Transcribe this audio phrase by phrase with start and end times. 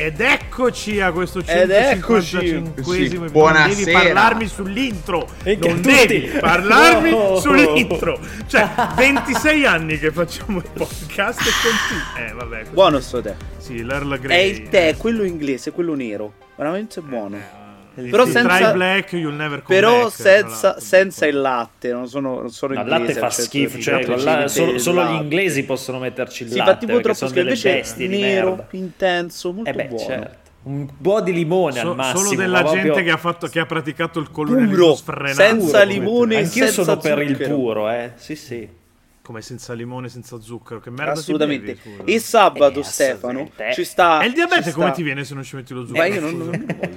[0.00, 2.36] Ed eccoci a questo Ed eccoci.
[2.38, 3.26] 155esimo.
[3.26, 3.66] Sì, buonasera.
[3.66, 5.28] Non devi parlarmi sull'intro.
[5.42, 7.38] E non tutti- devi parlarmi Oh.
[7.38, 8.18] sull'intro.
[8.46, 12.30] Cioè, 26 anni che facciamo il podcast e continui.
[12.30, 12.58] Eh, vabbè.
[12.60, 12.72] così.
[12.72, 13.34] Buono sto tè.
[13.58, 14.50] Sì, l'Earl È Grey.
[14.50, 16.32] il tè, quello inglese, quello nero.
[16.56, 17.36] Veramente buono.
[17.36, 17.40] Eh,
[18.08, 22.08] Però sì, senza- Try black, you'll never come Però back, senza, senza il latte, non
[22.08, 23.06] sono, non sono No, il inglese.
[23.08, 26.50] latte fa cento schifo, cioè latte la- solo, il solo gli inglesi possono metterci il
[26.50, 26.70] Si latte.
[26.70, 27.44] fa tipo perché troppo sono schifo.
[27.44, 30.04] delle Invece nero, intenso, molto Eh beh, buono.
[30.06, 30.38] certo.
[30.62, 32.22] Un po' di limone So- al massimo.
[32.24, 35.34] solo della ma gente proprio- che ha, fatto, che ha praticato il colonialismo Puro, sfrenato.
[35.34, 36.36] senza limone.
[36.36, 37.54] Anch'io senza sono per il zucchero.
[37.54, 38.10] puro, eh.
[38.16, 38.68] Sì, sì.
[39.22, 40.80] Come senza limone, senza zucchero.
[40.80, 41.78] Che merda Assolutamente.
[41.82, 42.12] bevi?
[42.12, 44.20] E sabato, Eh, Stefano, ci sta.
[44.20, 46.14] E il diabete come sta- ti viene se non ci metti lo Ma zucchero?
[46.14, 46.88] io non, non, scusa?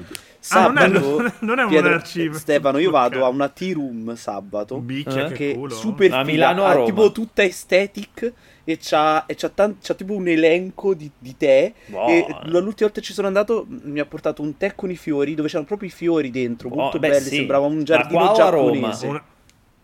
[0.52, 0.68] Non voglio.
[0.68, 2.38] Ah, non è- Sabato, non è un Pietro- arcivo.
[2.38, 3.24] Stefano, io vado Ok.
[3.24, 4.78] a una tea room sabato.
[4.80, 5.28] Bicchia, Eh?
[5.30, 5.74] che, che culo.
[5.74, 6.86] super A Milano a ha Roma?
[6.86, 8.34] tipo tutta aesthetic
[8.66, 12.08] e c'ha, e c'ha, tan- c'ha tipo un elenco di, di tè Buono.
[12.10, 15.36] e l'ultima volta che ci sono andato mi ha portato un tè con i fiori
[15.36, 17.36] dove c'erano proprio i fiori dentro Buono, molto beh, belli sì.
[17.36, 18.72] sembrava un giardino o a Roma?
[18.72, 19.24] giapponese Una-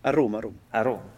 [0.02, 1.09] a Roma a Roma A Roma.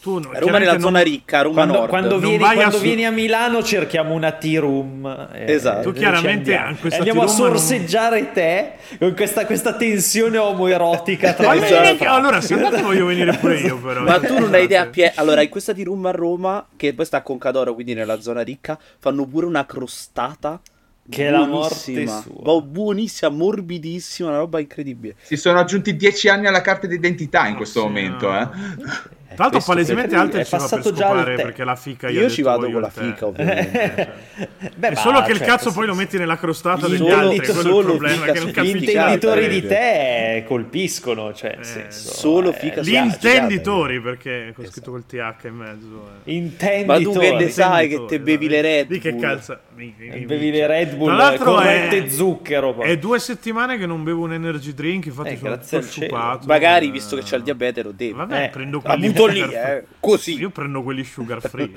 [0.00, 2.38] Tu no, a Roma chiaramente nella non- zona ricca Roma Quando, Nord quando Non vieni,
[2.38, 5.28] quando a su- vieni a Milano cerchiamo una tea room.
[5.34, 5.90] eh, Esatto.
[5.92, 6.94] Tu chiaramente andiamo.
[6.94, 12.12] andiamo a room non- sorseggiare te con questa, questa tensione omoerotica tra me e Fra.
[12.12, 14.02] Allora, se andate voglio venire pure io, però.
[14.02, 17.04] Ma tu non hai idea, Pie- Allora, in questa di Room a Roma, che poi
[17.04, 20.60] sta a Concadoro, quindi nella zona ricca, fanno pure una crostata.
[21.08, 22.20] Che è la morte buonissima.
[22.22, 22.42] sua.
[22.42, 25.16] Boh, buonissima, morbidissima, una roba incredibile.
[25.22, 28.40] Si sono aggiunti dieci anni alla carta d'identità in questo sì, momento, no.
[28.40, 28.48] eh.
[29.34, 31.42] Tra l'altro, palesemente è ci va per il scopare tè.
[31.42, 34.12] perché la fica ha Io ci vado con la il fica, ovviamente.
[34.76, 36.90] Beh, È ma, solo che il cioè, cazzo questo- poi lo metti nella crostata Gli
[36.90, 37.36] degli solo- altri.
[37.38, 38.14] Quello è il solo problema.
[38.16, 41.58] fica Che non su- Gli intenditori di Indica- te colpiscono, cioè,
[41.90, 46.08] Solo eh, fica Gli intenditori, perché ho scritto col TH in mezzo.
[46.24, 46.32] eh.
[46.34, 46.84] intenditori.
[46.86, 49.20] Ma tu che ne sai che te bevi le Red Di che Bull?
[49.76, 52.74] Mi- mi- mi- Bevi le Red Bull Tra l'altro è- zucchero.
[52.74, 52.90] poi.
[52.90, 56.06] È due settimane che non bevo un energy drink, infatti Eh, sono al cielo.
[56.06, 56.46] sciupato.
[56.46, 58.12] Magari, Eh, visto che c'ha il diabete, lo devi.
[58.12, 60.34] Vabbè, Eh, prendo quelli butto lì, eh, così.
[60.38, 61.70] Io prendo quelli sugar free.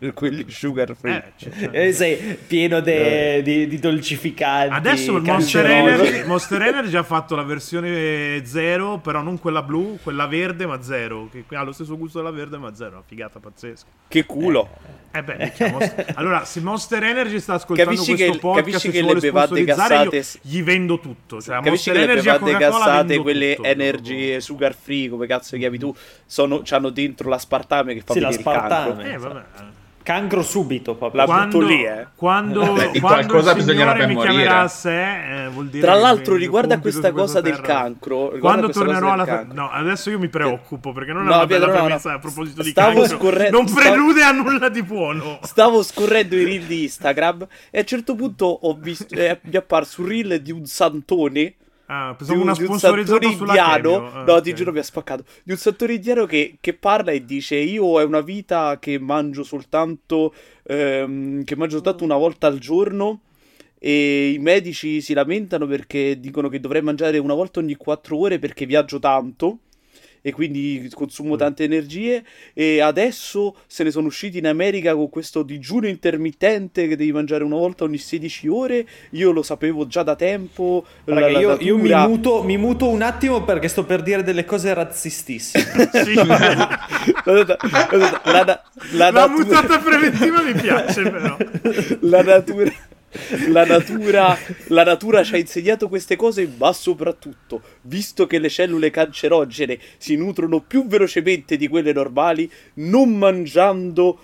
[0.14, 1.16] Quelli sugar free.
[1.16, 4.74] Eh, c'è- c'è- Eh, sei pieno de- di, di dolcificanti.
[4.74, 5.66] Adesso il Monster.
[5.66, 10.82] Energy, Monster Energy ha fatto la versione zero, però non quella blu, quella verde ma
[10.82, 13.86] zero, che ha lo stesso gusto della verde ma zero, una figata pazzesca.
[14.08, 14.68] Che culo.
[14.86, 15.78] Eh beh, diciamo,
[16.14, 20.16] allora se Monster Energy sta ascoltando Capisci questo che- podcast capisci che le bevande gassate-
[20.16, 24.40] io gli vendo tutto, cioè Capisci Monster che le bevande gassate, quelle tutto, energy e
[24.40, 25.94] sugar free, come cazzo le chiami tu,
[26.26, 29.00] sono, c'hanno dentro l'aspartame che fa Sì, venire il cancro.
[29.00, 29.42] Eh, vabbè.
[30.04, 31.22] Cancro subito proprio.
[31.22, 32.06] La Quando, butto lì, eh.
[32.14, 34.32] quando, Beh, quando qualcosa il signore bisognerebbe mi morire.
[34.34, 37.58] chiamerà a sé, eh, vuol dire Tra l'altro, il riguardo a compito questa cosa del
[37.62, 39.54] cancro, Quando tornerò alla cancro.
[39.54, 41.94] No, adesso io mi preoccupo perché non è No, una bella no, no.
[41.94, 43.16] a proposito di Stavo cancro.
[43.16, 45.38] scorrendo- Non stavo- prelude a nulla di buono.
[45.42, 49.52] Stavo scorrendo i reel di Instagram e a un certo punto ho visto, eh, mi
[49.52, 51.54] è apparso un reel di un santone
[51.86, 52.78] Ah, di pensavo una di un.
[53.92, 54.10] Chemio.
[54.12, 54.42] Ah, no, ok.
[54.42, 55.24] ti giuro, mi ha spaccato.
[55.42, 59.42] Di un santore indiano che, che parla e dice: Io è una vita che mangio
[59.42, 60.34] soltanto.
[60.64, 63.20] ehm, che mangio soltanto una volta al giorno.
[63.78, 68.38] E i medici si lamentano perché dicono che dovrei mangiare una volta ogni quattro ore
[68.38, 69.58] perché viaggio tanto.
[70.26, 72.24] E quindi consumo tante energie.
[72.54, 77.44] E adesso se ne sono usciti in America con questo digiuno intermittente che devi mangiare
[77.44, 78.86] una volta ogni 16 ore.
[79.10, 80.86] Io lo sapevo già da tempo.
[81.04, 84.22] Raga, la- la io, io mi, muto, mi muto un attimo perché sto per dire
[84.22, 85.62] delle cose razzistissime.
[86.04, 86.14] Sì.
[86.24, 86.78] la,
[87.24, 88.62] la- la-
[88.92, 91.36] la La mutata preventiva mi piace però.
[92.00, 92.72] la natura,
[93.48, 94.36] la natura,
[94.68, 100.16] la natura ci ha insegnato queste cose, ma soprattutto, visto che le cellule cancerogene si
[100.16, 104.18] nutrono più velocemente di quelle normali, non mangiando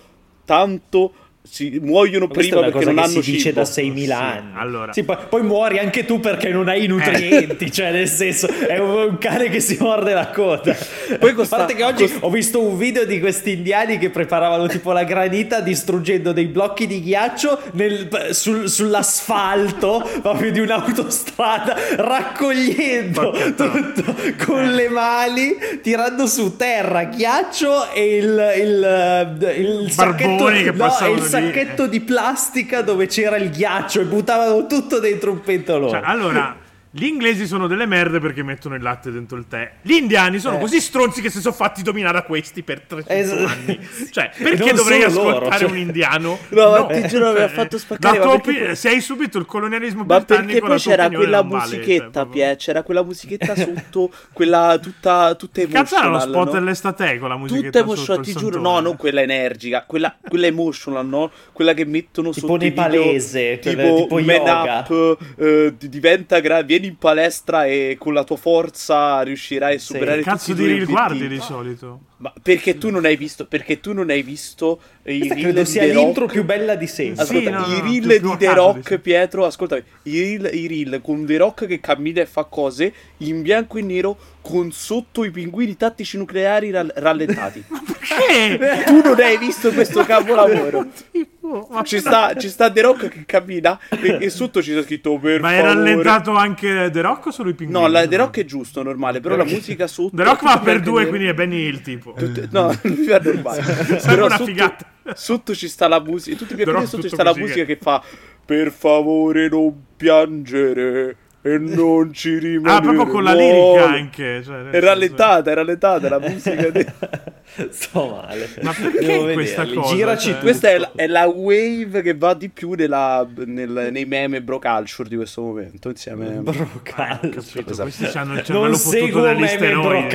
[0.45, 1.13] tanto
[1.43, 3.61] si muoiono prima perché cosa non che hanno si dice cibo.
[3.61, 4.51] da 6.000 Sì, anni.
[4.55, 4.93] allora.
[4.93, 7.71] Sì, poi, poi muori anche tu perché non hai i nutrienti.
[7.71, 10.75] Cioè, nel senso, è un, un cane che si morde la coda.
[11.19, 14.09] Poi A costa- parte che oggi costa- ho visto un video di questi indiani che
[14.11, 21.75] preparavano tipo la granita distruggendo dei blocchi di ghiaccio nel- sul- sull'asfalto proprio di un'autostrada,
[21.95, 30.27] raccogliendo Porca tutto con le mani, tirando su terra ghiaccio e il, il, il sacchetto,
[30.29, 31.23] Barboni che no, il.
[31.31, 35.91] Sacchetto di plastica dove c'era il ghiaccio e buttavano tutto dentro un pentolone.
[35.91, 36.55] Cioè, allora,
[36.93, 39.75] Gli inglesi sono delle merde perché mettono il latte dentro il tè.
[39.81, 40.59] Gli indiani sono Eh.
[40.59, 43.79] così stronzi che si sono fatti dominare da questi per 300 Es- anni.
[44.11, 46.37] Cioè, perché dovrei solo loro, ascoltare cioè- un indiano?
[46.49, 48.99] No, ma ti giuro, mi ha Cioè, fatto spaccare, la ma tua perché Se hai
[48.99, 52.55] subito il colonialismo Ma britannico, perché poi c'era quella non vale, musichetta, cioè, proprio- Pie,
[52.57, 56.59] c'era quella musichetta sotto, quella tutta, tutta Cazzo era lo emotional, spot no?
[56.59, 60.47] dell'estate con la musichetta Tutta sotto emotional, ti giuro, no, non quella energica, quella, quella
[60.47, 61.31] emotional, no?
[61.53, 64.85] Quella che mettono Tipo sotto i video, nepalese, quella tipo, tipo man yoga.
[64.89, 69.79] up, eh, di- diventa gra- vieni in palestra e con la tua forza riuscirai a
[69.79, 69.85] Sì.
[69.85, 71.99] superare Cazzo tutti i di tuoi reel guardi di solito.
[72.17, 75.59] Ma perché tu non hai visto, perché tu non hai visto i Questa reel credo
[75.61, 76.33] di sia The l'intro Rock?
[76.33, 77.15] più bella di sempre.
[77.25, 78.99] Sì, Ascolta, no, no, i no, reel più- più di The Rock, sì.
[78.99, 83.41] Pietro, ascoltami, i reel, i reel con The Rock che cammina e fa cose in
[83.41, 87.63] bianco e nero con sotto i pinguini tattici nucleari ral- rallentati.
[88.01, 88.83] Perché?
[88.85, 90.85] tu non hai visto questo capolavoro?
[91.69, 95.17] Ma- Ci sta, ci sta The Rock che cammina e, e sotto ci sta scritto
[95.19, 97.81] per Ma è rallentato anche The Rock o solo i pinguini?
[97.83, 100.15] No, la The Rock è giusto, normale, però la musica sotto...
[100.15, 102.13] The Rock è va tutto per due, quindi è Benny Hill tipo.
[102.17, 103.61] Tutte- No, non va normale.
[104.01, 104.85] Però una sotto, figata.
[105.13, 106.37] sotto ci sta la musica.
[106.37, 108.01] Tutti i piacere sotto ci tutto sta la musica che fa
[108.45, 113.51] Per favore non piangere e non ci rimanere Ah, proprio con la male".
[113.51, 114.43] lirica anche.
[114.43, 116.69] Cioè, senso- rallentata, è rallentata la musica.
[116.69, 116.85] de-
[117.69, 118.47] Sto male.
[118.61, 119.81] Ma perché Devo questa vederli.
[119.81, 119.95] cosa?
[119.95, 120.39] Giraci Cioè-.
[120.39, 124.59] Questa è la, è la wave che va di più nella- nel- nei meme bro
[124.59, 125.89] culture di questo momento.
[125.89, 127.29] Insieme Bro calcio.
[127.29, 127.89] Capito, Esatto.
[127.89, 130.07] questi hanno il Non cervello fottuto seguo meme bro steroidi.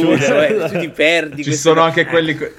[0.00, 1.42] tu, cioè, tu ti perdi.
[1.42, 2.34] Ci sono anche quelli.
[2.38, 2.50] co-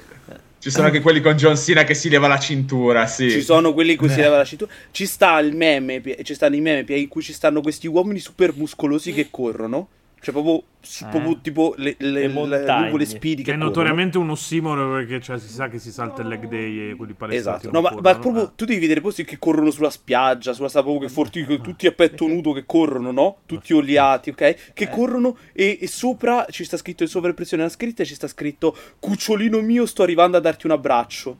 [0.66, 3.30] Ci sono anche quelli con John Cena che si leva la cintura, sì.
[3.30, 4.68] Ci sono quelli in cui si leva la cintura.
[4.90, 8.52] Ci sta il meme, ci stanno i meme in cui ci stanno questi uomini super
[8.52, 9.86] muscolosi che corrono.
[10.26, 11.08] Cioè, proprio, su- Eh.
[11.08, 12.80] proprio tipo le, le, Le le- montagne.
[12.82, 13.64] lungo le spidi Che che è corrono.
[13.66, 17.12] notoriamente un ossimoro perché cioè, si sa che si salta il leg day e quelli
[17.12, 18.52] palestrati Esatto, no, ma, ma proprio Ah.
[18.56, 21.86] tu devi vedere posti che corrono sulla spiaggia, sulla sta proprio che forti, che tutti
[21.86, 23.36] a petto nudo che corrono, no?
[23.46, 24.40] Tutti oliati, ok?
[24.40, 24.58] Eh.
[24.74, 28.26] Che corrono e, e sopra ci sta scritto in sovraimpressione la scritta e ci sta
[28.26, 31.36] scritto Cucciolino mio, sto arrivando a darti un abbraccio.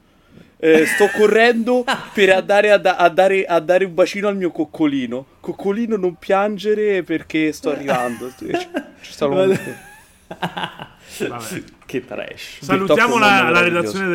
[0.58, 4.50] Eh, sto correndo per andare a, da- a dare, a dare un bacino al mio
[4.50, 5.26] coccolino.
[5.40, 8.30] Coccolino, non piangere perché sto arrivando.
[8.36, 8.46] Ci,
[9.02, 9.58] ci un-
[11.18, 11.62] Vabbè.
[11.86, 12.58] Che trash.
[12.62, 14.14] Salutiamo la, la meraviglioso.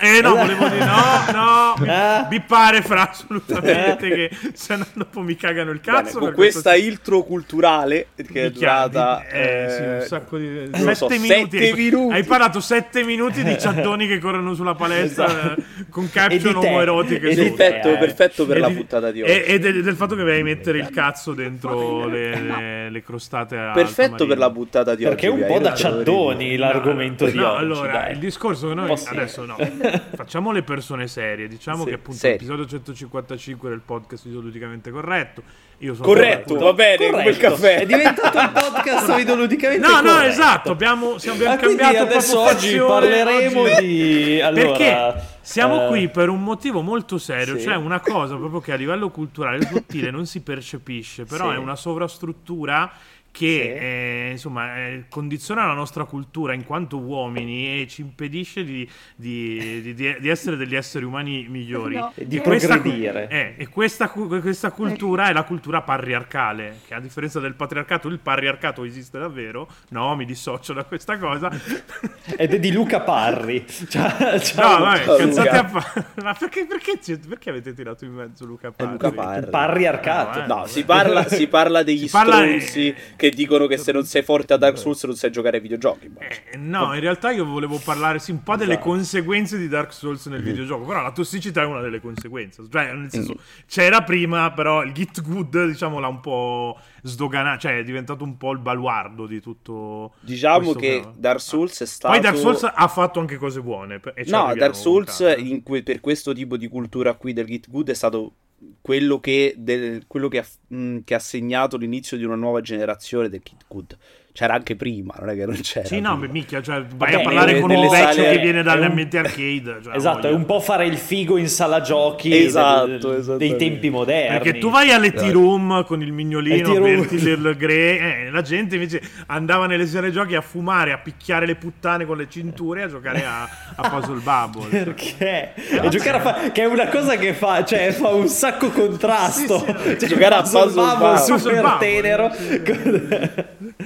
[0.00, 2.24] Eh no, volevo dire no, no, bi- Eh?
[2.28, 6.18] bippare fra assolutamente che se no dopo mi cagano il Bene, cazzo.
[6.18, 10.94] con per questa questo- intro culturale che è durata eh, sì, un sacco di sette,
[10.96, 11.28] so, minuti.
[11.58, 12.14] sette minuti.
[12.14, 15.60] Hai parlato sette minuti di ciattoni che corrono sulla palestra Esatto.
[15.60, 17.42] eh, con caption omoerotiche E te.
[17.52, 17.96] perfetto, eh.
[17.98, 19.30] perfetto per E la di- puntata di oggi.
[19.30, 23.02] E, e del, del fatto che vai a mettere il cazzo dentro le, le- le
[23.04, 25.42] crostate perfetto per la puntata di Perché è oggi.
[25.42, 27.58] un po' da ciaddoni l'argomento no, di no, oggi.
[27.62, 28.12] allora dai.
[28.12, 29.56] il discorso che noi adesso no
[30.14, 32.36] facciamo le persone serie diciamo Sì, che appunto serie.
[32.36, 35.42] l'episodio 155 del podcast ideologicamente corretto
[35.80, 37.48] io sono Corretto, va bene, come il Corretto.
[37.54, 37.80] caffè.
[37.80, 40.22] È diventato un podcast ideologicamente no no corretto.
[40.28, 45.88] esatto abbiamo, siamo- abbiamo Ah, cambiato adesso oggi parleremo oggi- di allora, perché siamo eh,
[45.88, 47.64] qui per un motivo molto serio, sì.
[47.64, 51.56] cioè una cosa proprio che a livello culturale sottile non si percepisce, però Sì.
[51.56, 52.90] è una sovrastruttura
[53.36, 53.44] che
[53.76, 53.84] Sì.
[53.84, 59.82] eh, insomma eh, condiziona la nostra cultura in quanto uomini e ci impedisce di, di-
[59.82, 61.96] di- di- di essere degli esseri umani migliori.
[61.96, 62.12] No.
[62.16, 63.28] Di questa progredire.
[63.28, 68.18] eh, e questa, questa cultura è la cultura patriarcale, che a differenza del patriarcato, il
[68.20, 69.68] patriarcato esiste davvero.
[69.90, 71.50] No, mi dissocio da questa cosa.
[72.38, 73.66] ed è di Luca Parri.
[73.88, 74.78] Ciao, No, ciao.
[74.82, 75.92] vabbè, Ciao, cazzate Luca.
[75.94, 78.92] a Ma perché, perché, perché avete tirato in mezzo Luca Parri?
[78.92, 79.50] Luca Parri.
[79.50, 80.38] Parri arcato.
[80.38, 80.46] No, eh.
[80.46, 82.94] No, si parla, si parla degli Si parla- stronzi
[83.28, 86.10] che dicono che se non sei forte a Dark Souls non sai giocare ai videogiochi.
[86.18, 88.88] Eh, no, in realtà io volevo parlare sì, un po' delle Esatto.
[88.88, 92.64] conseguenze di Dark Souls nel videogioco, però la tossicità è una delle conseguenze.
[92.70, 93.42] Cioè, nel senso, Mm.
[93.66, 98.36] c'era prima, però il Git Good, diciamo, l'ha un po' sdoganato, cioè è diventato un
[98.36, 100.14] po' il baluardo di tutto.
[100.20, 101.14] Diciamo che fenomeno.
[101.18, 102.14] Dark Souls è stato...
[102.14, 104.00] Poi Dark Souls ha fatto anche cose buone.
[104.26, 107.94] No, Dark Souls in que- per questo tipo di cultura qui del Git Good è
[107.94, 108.32] stato
[108.80, 113.28] quello che, del- quello che ha, mh, che ha segnato l'inizio di una nuova generazione
[113.28, 113.98] del Git Good.
[114.36, 115.86] C'era anche prima, non è che non c'era.
[115.86, 116.26] Sì, no, prima.
[116.26, 118.84] beh, minchia, cioè, vai Vabbè, a parlare con un vecchio sale- che viene dalle è
[118.84, 119.78] un- ambienti arcade.
[119.82, 123.56] cioè, Esatto, è voglio- un po' fare il figo in sala giochi Esatto, del- dei
[123.56, 124.38] tempi moderni.
[124.38, 128.74] Perché tu vai alle tea room con il mignolino, berti del grey, eh, la gente
[128.74, 132.82] invece andava nelle sere giochi a fumare, a picchiare le puttane con le cinture e
[132.84, 134.68] a giocare a, a Puzzle Bubble.
[134.68, 135.54] Perché?
[135.54, 139.64] E giocare a fa- che è una cosa che fa, cioè fa un sacco contrasto.
[139.66, 141.18] Cioè, Giocare a Puzzle Bubble.
[141.38, 142.30] super Bubble, tenero.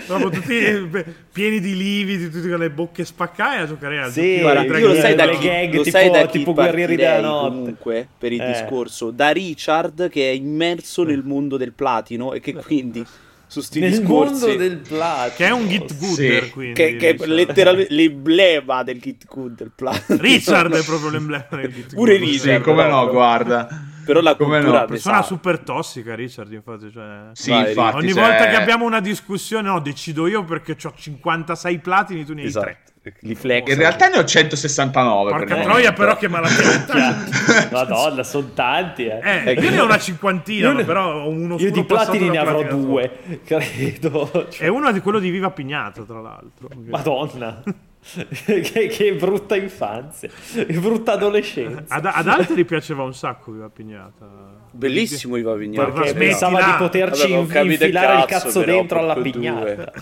[0.06, 4.10] Proprio tutti tutti eh, pieni di lividi, tutti con le bocche spaccate a giocare al
[4.10, 6.96] Sì, Guarda, io lo sai da chi, gag lo tipo- sai da chi tipo Guerrieri
[6.96, 7.48] della Notte.
[7.48, 8.46] comunque per il Eh.
[8.46, 13.04] discorso da Richard che è immerso nel mondo del platino e che quindi
[13.46, 15.34] su sti Nel discorsi mondo del platino.
[15.36, 16.50] Che è un git gooder, Sì.
[16.50, 16.72] quindi.
[16.74, 21.72] che, che è letteralmente l'emblema del Kit Good del platino Richard è proprio l'emblema del
[21.72, 22.28] git Pure gooder.
[22.34, 22.56] Richard.
[22.58, 23.84] Sì, come no, guarda.
[24.10, 25.22] Però la Come cultura no, Persona sa.
[25.22, 26.90] super tossica, Richard, infatti.
[26.90, 27.28] Cioè...
[27.32, 27.96] Sì, Vai, infatti.
[27.96, 32.34] Ogni cioè- volta che abbiamo una discussione, no, decido io perché ho 56 platini, tu
[32.34, 32.66] ne hai esatto
[33.02, 33.14] 3.
[33.20, 35.30] li flexa In realtà ne ho 169.
[35.30, 37.24] Porca per troia, però, che malattia.
[37.70, 39.20] Madonna, sono tanti, eh.
[39.44, 42.38] Eh, io ne ho una cinquantina, Io ne- però ho uno Io di platini ne
[42.38, 44.48] avrò due, credo.
[44.50, 46.68] Cioè, E uno di quello di Viva Pignata, tra l'altro.
[46.88, 47.62] Madonna.
[48.44, 51.94] che, che brutta infanzia, che brutta adolescenza.
[51.94, 54.26] Ad, ad altri piaceva un sacco Viva Pignata.
[54.70, 59.16] bellissimo i Pavignani Perché pensava di poterci Vabbè, infilare il cazzo, cazzo però, dentro alla
[59.16, 59.92] pignata.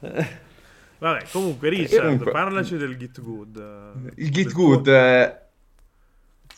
[0.98, 4.12] Vabbè, comunque, Richard, Comunque- parlaci del Git Good.
[4.16, 4.86] Il Git Good.
[4.88, 5.38] eh,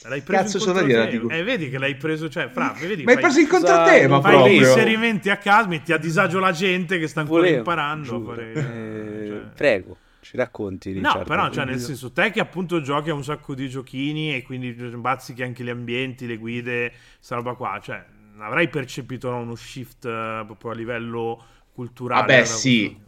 [0.08, 1.04] L'hai preso Cazzo controtema.
[1.06, 1.28] dico.
[1.30, 4.20] Eh, vedi che l'hai preso, cioè, fra, vedi, Ma hai fai- preso in Cosa- controtema
[4.20, 4.58] fai proprio.
[4.58, 8.22] inserimenti a caso, metti a disagio la gente che sta ancora Volevo, imparando.
[8.24, 9.96] fare- Eh, cioè- prego
[10.26, 11.26] ci racconti No, Richard.
[11.26, 14.72] però, cioè, nel senso, te che appunto giochi a un sacco di giochini e quindi
[14.72, 18.04] bazzichi anche gli ambienti, le guide, sta roba qua, cioè,
[18.38, 22.20] avrai percepito no, uno shift eh, proprio a livello culturale?
[22.20, 22.88] Vabbè, sì.
[22.88, 23.04] questo-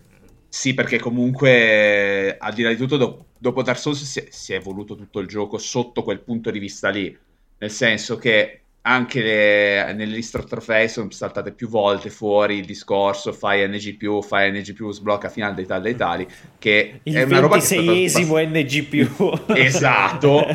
[0.51, 4.53] Sì, perché comunque, al di là di tutto, do- dopo Dark Souls si è, si
[4.53, 7.17] è evoluto tutto il gioco sotto quel punto di vista lì.
[7.59, 13.69] Nel senso che anche le- nell'Instructor Face sono saltate più volte fuori il discorso fai
[13.69, 16.27] NG+, fai NG+, sblocca final dei tali dei tali,
[16.59, 19.47] che Il è una roba che è stata 26esimo NG+.
[19.59, 20.47] Esatto,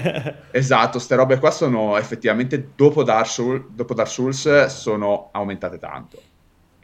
[0.51, 6.21] esatto, ste robe qua sono effettivamente dopo Dark, Soul- dopo Dark Souls sono aumentate tanto.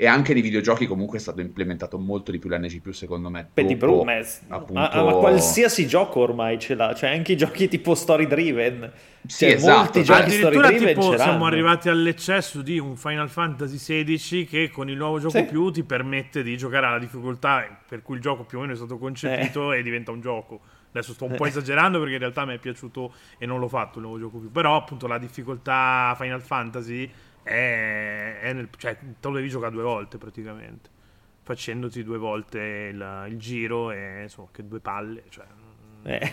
[0.01, 3.49] E anche nei videogiochi comunque è stato implementato molto di più l'NG+, secondo me.
[3.53, 4.43] Beh, di dopo, Brumez.
[4.47, 8.89] appunto- Ma, ma qualsiasi gioco ormai ce l'ha, cioè anche i giochi tipo story driven.
[9.27, 9.77] Sì, Cioè, esatto.
[9.77, 14.69] Molti giochi Addirittura story driven tipo siamo arrivati all'eccesso di un Final Fantasy XVI che
[14.69, 15.43] con il nuovo gioco Sì.
[15.43, 18.77] più ti permette di giocare alla difficoltà per cui il gioco più o meno è
[18.77, 19.79] stato concepito Eh.
[19.79, 20.61] e diventa un gioco.
[20.91, 23.97] Adesso sto un po' esagerando perché in realtà mi è piaciuto e non l'ho fatto
[23.99, 24.49] il nuovo gioco più.
[24.49, 27.11] Però appunto la difficoltà Final Fantasy
[27.43, 30.89] è, è nel, cioè te lo devi giocare due volte praticamente.
[31.43, 32.59] Facendoti due volte
[32.93, 35.23] il, il giro e insomma che due palle.
[35.29, 36.31] Cioè, non- Eh.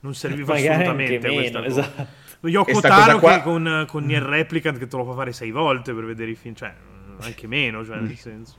[0.00, 1.80] non serviva Magari assolutamente questa meno, cosa.
[1.80, 2.24] esatto.
[2.48, 5.92] Yoko Taro qua- che con, con Nier Replicant che te lo fa fare sei volte
[5.92, 6.72] per vedere i film, cioè
[7.20, 8.56] anche meno, cioè nel senso.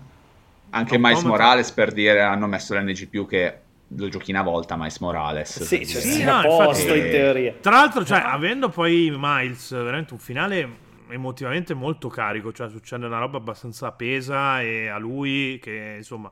[0.72, 5.00] Anche No, Miles Morales, per dire, hanno messo l'NG+, che lo giochi una volta, Miles
[5.00, 5.63] Morales.
[5.63, 6.01] Sì, cioè.
[6.01, 7.53] Sì, sì, no, a posto infatti- in teoria.
[7.62, 10.70] Tra l'altro, cioè, avendo poi Miles veramente un finale
[11.09, 16.29] emotivamente molto carico, cioè succede una roba abbastanza pesa e a lui che insomma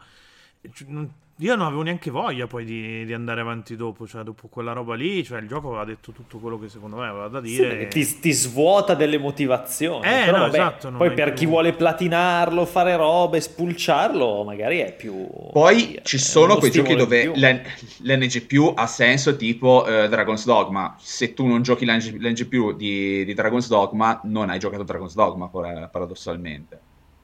[1.39, 4.95] io non avevo neanche voglia poi di, di andare avanti dopo, cioè dopo quella roba
[4.95, 7.67] lì, cioè il gioco aveva detto tutto quello che secondo me aveva da Sì, dire.
[7.67, 10.05] perché ti, ti svuota delle motivazioni.
[10.07, 14.77] Eh, Però no, vabbè, esatto, poi per più- chi vuole platinarlo, fare robe, spulciarlo, magari
[14.77, 15.27] è più.
[15.51, 17.61] Poi è ci sono quei giochi dove l'N-
[18.03, 20.95] l'NG ha senso, tipo eh, Dragon's Dogma.
[20.99, 25.47] Se tu non giochi l'NG, l'NG di, di Dragon's Dogma, non hai giocato Dragon's Dogma,
[25.49, 26.79] par- paradossalmente.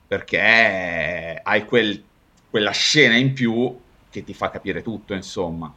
[0.05, 2.03] Perché hai quel-
[2.49, 3.73] quella scena in più
[4.11, 5.73] che ti fa capire tutto, insomma.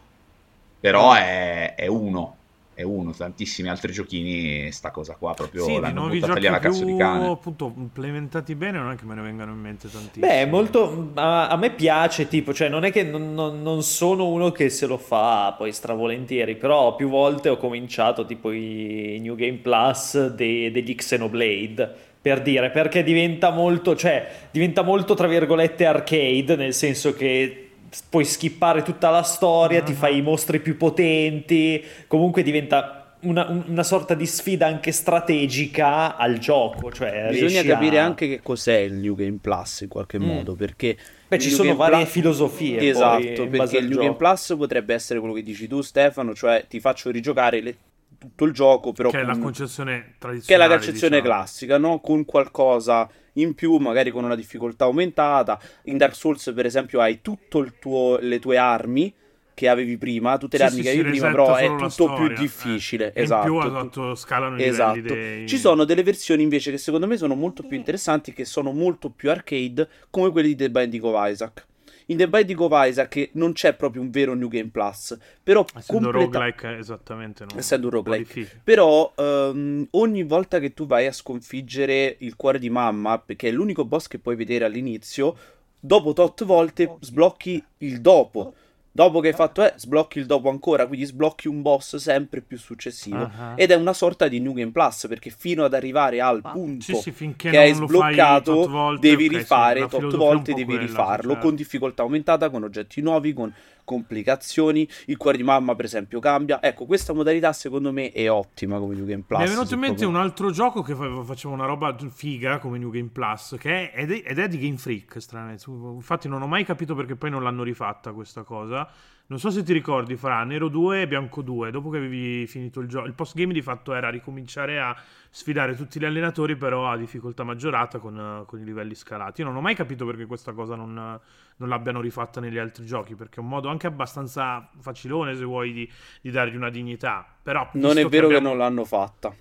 [0.81, 2.37] Però è, è uno,
[2.75, 3.13] è uno.
[3.13, 6.85] Tantissimi altri giochini, sta cosa qua proprio Sì, di l'hanno buttata giochi lì alla cazzo
[6.85, 7.27] di cane.
[7.31, 10.27] appunto implementati bene non è che me ne vengano in mente tantissimi.
[10.27, 11.13] Beh, molto.
[11.15, 14.69] A, a me piace, tipo, cioè, non è che non, non- non sono uno che
[14.69, 20.29] se lo fa poi stravolentieri, però più volte ho cominciato, tipo, i New Game Plus
[20.35, 21.95] de- degli Xenoblade.
[22.25, 27.64] Per dire, perché diventa molto, cioè, diventa molto, tra virgolette, arcade, nel senso che
[28.09, 33.65] puoi skippare tutta la storia, ti fai i mostri più potenti, comunque diventa una, un-
[33.69, 36.93] una sorta di sfida anche strategica al gioco.
[36.93, 40.23] Cioè Bisogna capire a- anche che cos'è il New Game Plus in qualche Mm.
[40.25, 40.97] modo, perché
[41.29, 42.89] Beh, ci New sono Game varie Plus- filosofie.
[42.89, 44.05] Esatto, in base perché il New gioco.
[44.05, 47.77] Game Plus potrebbe essere quello che dici tu Stefano, cioè ti faccio rigiocare le-
[48.19, 50.69] tutto il gioco, però che è la con- concezione che è tradizionale.
[50.69, 51.35] la concezione diciamo.
[51.35, 52.01] classica, no?
[52.01, 55.61] Con qualcosa in più, magari con una difficoltà aumentata.
[55.85, 57.73] In Dark Souls, per esempio, hai tutte
[58.21, 59.13] le tue armi
[59.55, 62.27] che avevi prima, tutte le Sì, armi sì, che avevi prima, però è tutto storia,
[62.27, 63.13] più difficile.
[63.13, 63.23] eh.
[63.23, 63.47] Esatto.
[63.47, 65.01] In più tu- esatto, scalano Esatto.
[65.01, 65.47] dei...
[65.47, 69.11] Ci sono delle versioni invece che secondo me sono molto più interessanti, che sono molto
[69.11, 71.67] più arcade, come quelli di The Binding of Isaac.
[72.07, 75.65] In The Binding of Isaac che non c'è proprio un vero New Game Plus, però
[75.75, 77.45] Essendo completa- roguelike, eh, esattamente.
[77.45, 77.59] No?
[77.59, 78.61] Essendo un roguelike.
[78.63, 83.53] Però ehm, ogni volta che tu vai a sconfiggere il cuore di mamma, perché è
[83.53, 85.37] l'unico boss che puoi vedere all'inizio,
[85.81, 88.55] dopo tot volte sblocchi il dopo.
[88.97, 92.57] Dopo che hai fatto eh, sblocchi il dopo ancora, quindi sblocchi un boss sempre più
[92.57, 93.29] successivo.
[93.37, 93.55] Ah.
[93.57, 97.13] Ed è una sorta di New Game Plus, perché fino ad arrivare al punto Sì,
[97.13, 101.33] sì, che hai sbloccato, volte, devi ok, sì, rifare la tot volte, devi quella, rifarlo
[101.33, 101.45] certo.
[101.45, 103.53] con difficoltà aumentata, con oggetti nuovi, con
[103.85, 104.89] complicazioni.
[105.07, 106.63] Il cuore di mamma, per esempio, cambia.
[106.63, 109.41] Ecco, questa modalità secondo me è ottima come New Game Plus.
[109.41, 112.59] Mi è venuto in mente proprio- un altro gioco che fa- faceva una roba figa
[112.59, 115.53] come New Game Plus, che è, ed, è, ed è di Game Freak, strano.
[115.95, 118.89] Infatti non ho mai capito perché poi non l'hanno rifatta questa cosa.
[119.27, 122.81] Non so se ti ricordi, fra Nero 2 e Bianco 2, dopo che avevi finito
[122.81, 124.95] il gioco, il postgame di fatto era ricominciare a
[125.31, 129.41] sfidare tutti gli allenatori, però a difficoltà maggiorata con, eh, con i livelli scalati.
[129.41, 133.15] Io non ho mai capito perché questa cosa non, non l'abbiano rifatta negli altri giochi,
[133.15, 135.91] perché è un modo anche abbastanza facilone, se vuoi, di,
[136.21, 137.27] di dargli una dignità.
[137.43, 139.35] Però, Non è vero che abbiamo- non l'hanno fatta.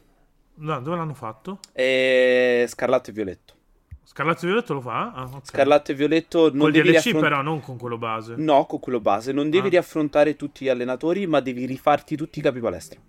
[0.55, 1.59] No, dove l'hanno fatto?
[1.73, 3.52] È Scarlatto e Violetto.
[4.13, 5.11] Scarlatto e Violetto lo fa?
[5.11, 5.39] Ah, ok.
[5.47, 8.35] Scarlatto e Violetto non Col devi DLC riaffront- però, non con quello base.
[8.37, 9.31] No, con quello base.
[9.31, 9.71] Non devi Ah.
[9.71, 12.99] riaffrontare tutti gli allenatori, ma devi rifarti tutti i capi palestra.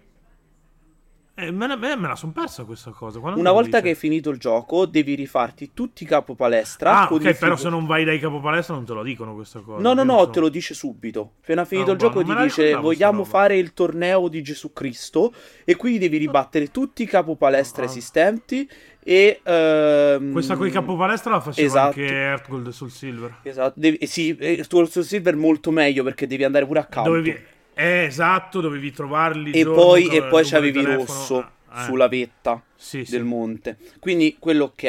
[1.36, 3.18] Eh, me, la- me- me la sono persa questa cosa.
[3.18, 3.88] Quando Una volta che dice?
[3.88, 7.00] hai finito il gioco, devi rifarti tutti i capo palestra.
[7.00, 9.82] Ah, ok, però se non vai dai capo palestra non te lo dicono questa cosa.
[9.82, 10.30] No, no, no, giusto?
[10.30, 11.32] te lo dice subito.
[11.42, 15.32] Appena finito Ah, il gioco ti dice vogliamo roba." fare il torneo di Gesù Cristo
[15.64, 17.86] e quindi devi ribattere tutti i capo palestra Ah.
[17.86, 18.70] esistenti
[19.02, 19.40] e...
[19.42, 21.98] ehm, Questa con i capo palestra la faceva esatto.
[22.00, 23.38] anche Earthgold sul Silver.
[23.42, 27.08] Esatto, devi, eh, sì, eh, sul Silver molto meglio perché devi andare pure a campo.
[27.08, 27.52] Dovevi...
[27.74, 29.50] Eh, esatto, dovevi trovarli.
[29.52, 31.84] E poi, e poi c'avevi rosso Ah, eh.
[31.86, 33.10] sulla vetta Sì, sì.
[33.10, 33.78] del monte.
[33.98, 34.82] Quindi quello ok.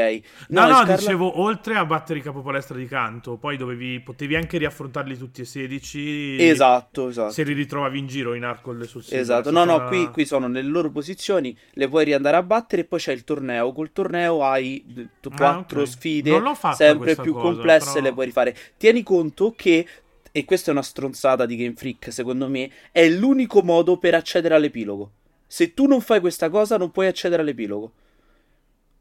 [0.49, 3.99] No, e no, Scarla- dicevo, oltre a battere i capo palestra di canto, poi dovevi,
[4.01, 6.37] potevi anche riaffrontarli tutti e 16.
[6.39, 7.31] Esatto, esatto.
[7.31, 9.19] Se li ritrovavi in giro in Arcol sul Silver.
[9.19, 12.85] Esatto, no, no, qui, qui sono nelle loro posizioni, le puoi riandare a battere e
[12.85, 13.73] poi c'è il torneo.
[13.73, 14.85] Col torneo hai
[15.31, 15.87] Ah, quattro ok.
[15.87, 18.55] sfide Non l'ho fatta sempre più cosa, complesse, però- le puoi rifare.
[18.77, 19.87] Tieni conto che,
[20.35, 24.53] e questa è una stronzata di Game Freak, secondo me, è l'unico modo per accedere
[24.53, 25.11] all'epilogo.
[25.47, 27.93] Se tu non fai questa cosa, non puoi accedere all'epilogo.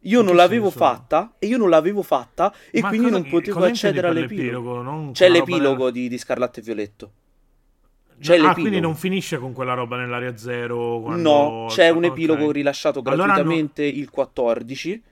[0.02, 0.84] Io non l'avevo senso?
[0.84, 5.10] fatta e io non l'avevo fatta e Ma quindi non potevo accedere all'epilogo.
[5.10, 7.12] C'è l'epilogo di, di Scarlatto e Violetto.
[8.20, 8.60] C'è ah, l'epilogo.
[8.60, 11.00] quindi non finisce con quella roba nell'area zero?
[11.00, 15.02] quando- No, c'è un epilogo rilasciato Allora gratuitamente il 14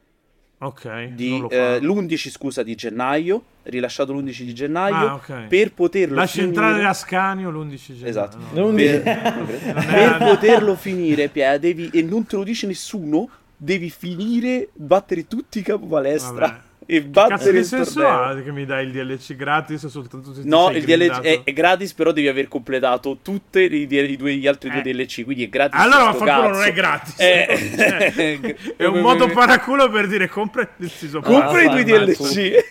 [0.65, 1.85] Ok, di, non lo eh, fa.
[1.85, 5.47] l'11 scusa di gennaio, rilasciato l'11 di gennaio Ah, ok.
[5.49, 8.07] per poterlo Lascia finire entrare Ascanio l'11 gennaio.
[8.07, 8.39] Esatto.
[8.53, 8.73] no.
[8.73, 9.03] Per,
[9.75, 15.59] per poterlo finire, Pia, devi e non te lo dice nessuno, devi finire battere tutti
[15.59, 16.61] i capo palestra Vabbè.
[17.01, 20.85] Cazzo, battere che senso ha che mi dai il DLC gratis soltanto se No, il
[20.85, 24.81] DLC è, è gratis, però devi aver completato tutti i, i due- gli altri due
[24.81, 24.93] Eh.
[24.93, 25.81] DLC, quindi è gratis.
[25.81, 26.49] Allora cazzo.
[26.49, 27.15] non è gratis.
[27.19, 31.85] Eh, Cioè, è un modo paraculo per dire compra il deciso Compra Ah, i due
[31.99, 32.13] mannaggia.
[32.23, 32.65] DLC.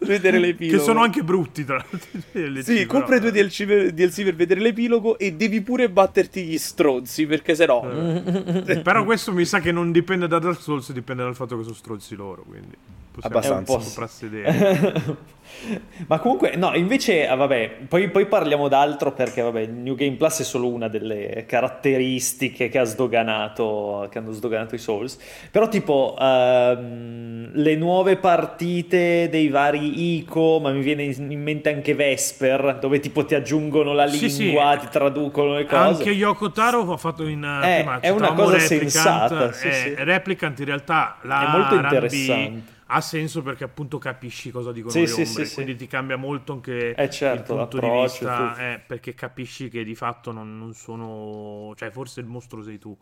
[0.00, 0.78] Vedere l'epilogo.
[0.78, 1.98] che sono anche brutti tra l'altro.
[2.32, 2.98] DLC, Sì, però.
[2.98, 7.26] compra i due DLC per, DLC per vedere l'epilogo e devi pure batterti gli stronzi,
[7.26, 7.84] perché sennò...
[7.88, 11.62] Eh, Però questo mi sa che non dipende da Dark Souls, dipende dal fatto che
[11.62, 12.76] sono stronzi loro, quindi
[13.20, 14.26] possiamo Abbastanza.
[14.26, 15.26] Idee.
[16.06, 20.40] Ma comunque, no, invece, ah, vabbè, poi, poi parliamo d'altro perché, vabbè, New Game Plus
[20.40, 25.18] è solo una delle caratteristiche che ha sdoganato, che hanno sdoganato i Souls.
[25.50, 31.94] Però, tipo, ehm, le nuove partite dei vari ICO, ma mi viene in mente anche
[31.94, 34.44] Vesper, dove tipo ti aggiungono la Sì, sì.
[34.44, 35.76] lingua, ti traducono le cose.
[35.98, 39.72] Anche Yoko Taro ha fatto in Eh, prima è una cosa Replicant, sensata, sì, eh,
[39.72, 39.94] sì.
[39.96, 42.76] Replicant in realtà la È molto interessante.
[42.90, 45.54] ha senso perché appunto capisci cosa dicono Sì, le sì, ombre, sì, sì.
[45.54, 49.84] quindi ti cambia molto anche Eh, certo, il punto di vista, eh, perché capisci che
[49.84, 52.96] di fatto non, non sono, cioè forse il mostro sei tu.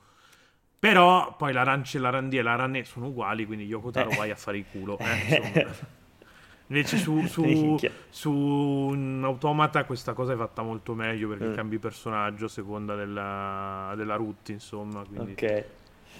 [0.79, 4.17] Però poi la Ranci e la e la Ranè sono uguali, quindi Yoko Taro Eh.
[4.17, 4.99] vai a fare il culo.
[4.99, 5.67] eh.
[6.69, 7.79] Invece su, su,
[8.11, 11.55] su un automata questa cosa è fatta molto meglio perché Mm.
[11.55, 15.05] cambi personaggio a seconda della, della route, insomma.
[15.07, 15.65] Quindi, Ok.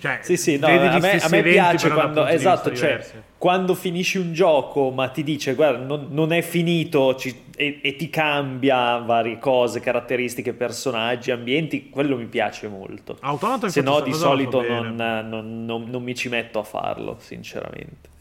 [0.01, 3.05] cioè, Sì, sì, no, a me, a me piace quando, esatto, cioè,
[3.39, 7.97] quando finisci un gioco ma ti dice guarda non, non è finito ci- e, e
[7.97, 13.17] ti cambia varie cose, caratteristiche, personaggi, ambienti, quello mi piace molto.
[13.21, 14.95] Automata Se no di solito non-
[15.65, 18.15] non- non mi ci metto a farlo, sinceramente.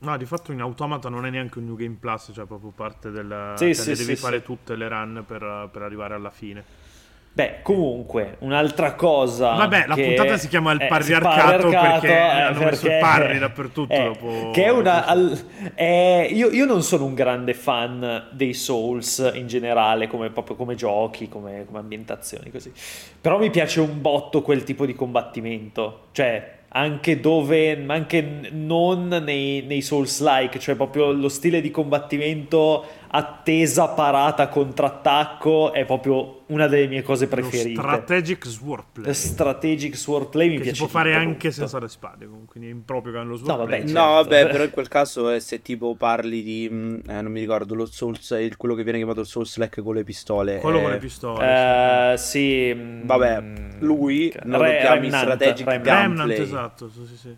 [0.00, 3.10] No, di fatto in Automata non è neanche un New Game Plus, cioè proprio parte
[3.10, 3.54] del...
[3.56, 6.86] Sì, cioè, sì, devi sì, fare tutte le run per, per arrivare alla fine.
[7.32, 9.52] Beh, comunque, un'altra cosa.
[9.54, 13.38] Vabbè, la puntata si chiama il parriarcato parriarcato, perché eh, hanno messo il perché- parri
[13.38, 15.04] dappertutto eh, dopo- Che è una.
[15.06, 15.38] al-
[15.74, 20.74] eh, io, io non sono un grande fan dei Souls in generale, come, proprio come
[20.74, 22.72] giochi, come, come ambientazioni, così.
[23.20, 26.06] Però mi piace un botto quel tipo di combattimento.
[26.10, 33.88] Cioè, anche dove, anche non nei, nei Souls-like, cioè proprio lo stile di combattimento attesa,
[33.88, 37.80] parata, contrattacco è proprio una delle mie cose preferite.
[37.80, 39.12] Lo strategic swordplay.
[39.14, 40.76] Strategic swordplay mi che piace.
[40.76, 43.44] Si può fare tutto, anche senza le spade, quindi è improprio che hanno lo No,
[43.44, 43.80] swordplay.
[43.80, 44.12] vabbè, No, certo.
[44.28, 47.74] vabbè, però in quel caso è se tipo parli di, mm, eh, non mi ricordo,
[47.74, 50.58] lo Souls, quello che viene chiamato il Souls-like con le pistole.
[50.58, 52.12] Quello eh, con le pistole.
[52.12, 52.72] Eh, sì.
[52.74, 53.42] mm, Vabbè,
[53.80, 55.86] lui non lo Re- chiami Remnant, strategic Remnant.
[55.86, 56.40] Remnant, gameplay.
[56.46, 57.36] esatto, sì, sì,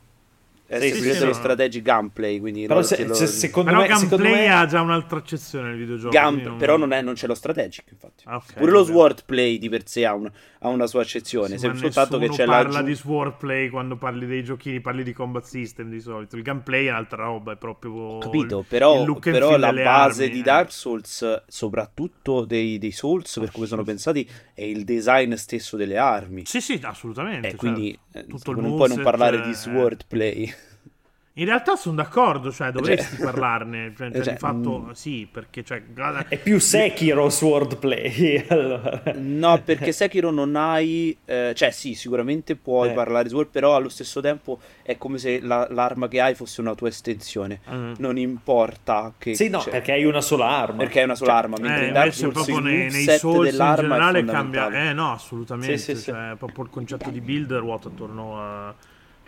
[0.71, 0.77] sì.
[0.77, 3.89] È Sì, semplicemente sì, lo strategic gameplay, quindi Però se- lo- se- secondo Però me,
[3.97, 6.11] secondo gameplay me- ha già un'altra accezione nel videogioco.
[6.11, 8.23] Gam- quindi però non, è- non c'è lo strategic, infatti.
[8.27, 10.31] Ah, ok, Pure lo swordplay di per sé ha, un-
[10.61, 13.97] ha una sua accezione, Sì, ma se- soltanto che c'è parla la di swordplay quando
[13.97, 16.37] parli dei giochini, parli di combat system di solito.
[16.37, 19.73] Il gameplay è un'altra roba, è proprio Capito, il- però, il look and però la
[19.73, 20.45] base armi, di eh.
[20.45, 25.97] Dark Souls, soprattutto dei, dei Souls, per come sono pensati, è il design stesso delle
[25.97, 26.45] armi.
[26.47, 27.39] Sì, sì, assolutamente.
[27.49, 27.57] E certo.
[27.57, 30.55] quindi eh, Tutto il non puoi non parlare di eh, swordplay.
[31.35, 33.95] In realtà sono d'accordo, cioè dovresti parlarne.
[33.97, 34.91] Cioè, cioè, cioè, di fatto mm.
[34.91, 38.45] sì, perché cioè, guarda- È più Sekiro swordplay.
[38.51, 39.01] allora.
[39.15, 41.17] No, perché Sekiro non hai...
[41.25, 42.93] eh, cioè sì, sicuramente puoi Eh.
[42.93, 46.61] parlare di sword, però allo stesso tempo è come se la- l'arma che hai fosse
[46.61, 47.61] una tua estensione.
[47.73, 47.93] Mm.
[47.99, 49.35] Non importa che...
[49.35, 50.79] Sì, no, cioè, perché hai una sola arma.
[50.79, 53.19] perché è una sola Cioè, arma, mentre Eh, in Dark invece Souls proprio nei, nei
[53.19, 54.89] Souls in generale cambia.
[54.91, 55.79] Eh no, assolutamente.
[55.79, 56.11] Sì, sì, sì.
[56.11, 58.75] cioè, proprio il concetto di build ruota attorno a.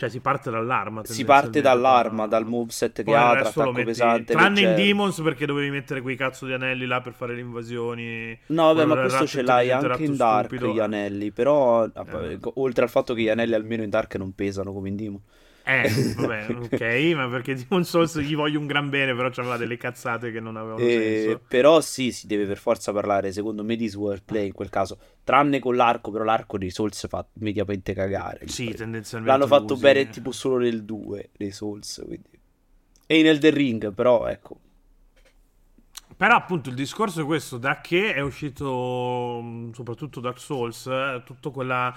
[0.03, 1.05] Cioè, si parte dall'arma.
[1.05, 4.83] Si parte dall'arma, dal moveset che poi ha, tra attacco metti- pesante, Tranne in leggero.
[4.85, 8.37] Demons perché dovevi mettere quei cazzo di anelli là per fare le invasioni.
[8.47, 10.73] No, vabbè, ma questo ce l'hai anche in Dark stupido.
[10.73, 12.39] gli anelli, però Eh.
[12.41, 15.21] co- oltre al fatto che gli anelli almeno in Dark non pesano come in Demon.
[15.65, 19.77] Eh, vabbè, ok, ma perché Demon Souls gli voglio un gran bene, però c'aveva delle
[19.77, 21.41] cazzate che non avevano Eh, senso.
[21.47, 25.61] però sì, si deve per forza parlare, secondo me, di swordplay in quel caso, tranne
[25.61, 28.49] con l'arco, però l'arco di Souls fa mediamente cagare.
[28.49, 29.31] Sì, tendenzialmente.
[29.31, 29.83] L'hanno fatto usi.
[29.83, 32.31] bene tipo solo nel 2 dei Souls, quindi.
[33.07, 34.59] E in Elden Ring, però ecco.
[36.17, 41.23] Però appunto il discorso è questo, da che è uscito mh, soprattutto Dark Souls, eh,
[41.25, 41.93] tutta quella,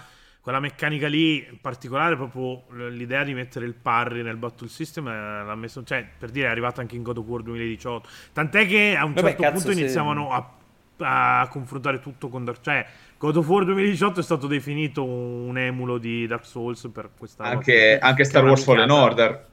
[0.45, 5.43] quella meccanica lì, in particolare proprio l'idea di mettere il parry nel battle system, eh,
[5.43, 8.95] l'ha messo, cioè per dire è arrivata anche in God of War 2018, tant'è che
[8.95, 9.79] a un Vabbè, certo cazzo, punto sì.
[9.79, 10.51] iniziavano a,
[10.99, 12.85] a confrontare tutto con Dark cioè
[13.17, 17.71] God of War 2018 è stato definito un emulo di Dark Souls per questa Anche,
[17.71, 18.91] che- anche che Star Wars Fallen.
[18.91, 19.47] Order.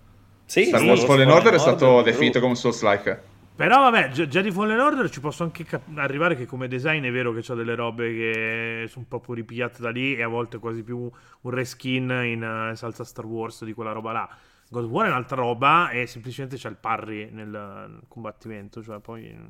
[0.44, 3.22] Sì, Star sì, Wars Fallen Order è stato Order, definito come Souls-like.
[3.54, 7.32] Però vabbè, Jedi Fallen Order ci posso anche cap- arrivare che come design è vero
[7.34, 10.98] che c'ha delle robe che sono proprio ripigliate da lì e a volte quasi più
[10.98, 14.28] un reskin in eh, salsa Star Wars di quella roba là.
[14.70, 19.00] God of War è un'altra roba e semplicemente c'è il parry nel, nel combattimento, cioè
[19.00, 19.46] poi mm,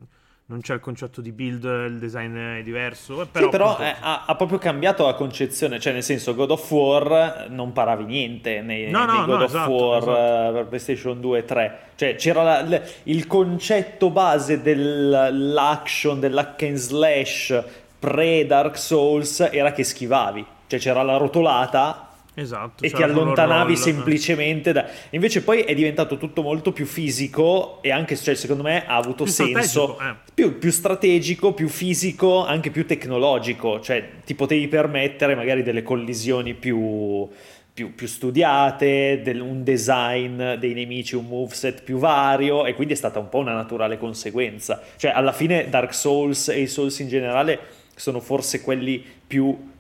[0.46, 3.26] non c'è il concetto di build, il design è diverso.
[3.31, 6.50] Però, Sì, però appunto, eh, ha, ha proprio cambiato la concezione, cioè nel senso God
[6.50, 10.48] of War non paravi niente nei, No, no, nei God no, of esatto, War esatto.
[10.48, 16.62] eh, per PlayStation 2 e 3, cioè c'era la- l- il concetto base dell'action, dell'hack
[16.64, 17.62] and slash
[17.98, 23.74] pre Dark Souls era che schivavi, cioè c'era la rotolata esatto, e c'era ti allontanavi
[23.74, 24.86] roll, semplicemente da...
[25.10, 29.24] invece poi è diventato tutto molto più fisico e anche cioè, secondo me ha avuto
[29.24, 30.32] Più senso strategico, eh.
[30.34, 36.54] più, più strategico più fisico anche più tecnologico cioè ti potevi permettere magari delle collisioni
[36.54, 37.28] più
[37.72, 42.96] più, più studiate, del- un design dei nemici, un moveset più vario e quindi è
[42.96, 44.82] stata un po' una naturale conseguenza.
[44.96, 47.58] Cioè alla fine Dark Souls e i Souls in generale
[47.94, 49.70] sono forse quelli più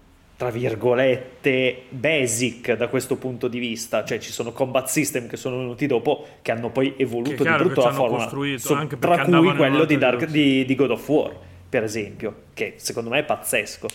[0.42, 5.58] tra virgolette basic da questo punto di vista, cioè ci sono combat system che sono
[5.58, 9.96] venuti dopo che hanno poi evoluto di brutto la costruito, anche tra cui quello di,
[9.96, 11.32] Dark- di, di God of War,
[11.68, 13.86] per esempio, che secondo me è pazzesco.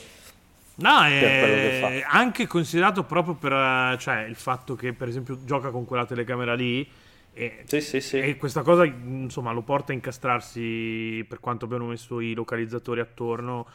[0.75, 5.83] No, è anche considerato proprio per eh, cioè, il fatto che, per esempio, gioca con
[5.83, 6.87] quella telecamera lì.
[7.33, 8.19] E, Sì, sì, sì.
[8.19, 13.67] e questa cosa, insomma, lo porta a incastrarsi per quanto abbiano messo i localizzatori attorno.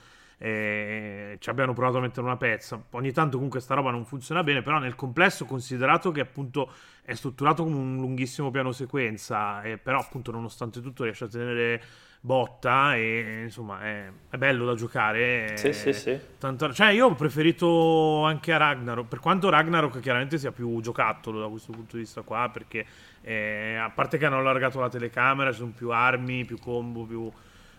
[0.44, 2.83] E ci abbiano provato a mettere una pezza.
[2.90, 4.61] Ogni tanto, comunque, sta roba non funziona bene.
[4.61, 6.68] Però, nel complesso, considerato che appunto
[7.02, 11.81] è strutturato come un lunghissimo piano sequenza, e però, appunto, nonostante tutto, riesce a tenere
[12.20, 12.96] botta.
[12.96, 15.57] E insomma, è, è bello da giocare.
[15.57, 16.18] Sì, sì, sì.
[16.38, 19.07] Tanto- cioè, io ho preferito anche a Ragnarok.
[19.07, 22.85] Per quanto Ragnarok chiaramente sia più giocattolo da questo punto di vista qua, perché
[23.20, 27.31] eh, a parte che hanno allargato la telecamera, ci sono più armi, più combo, più,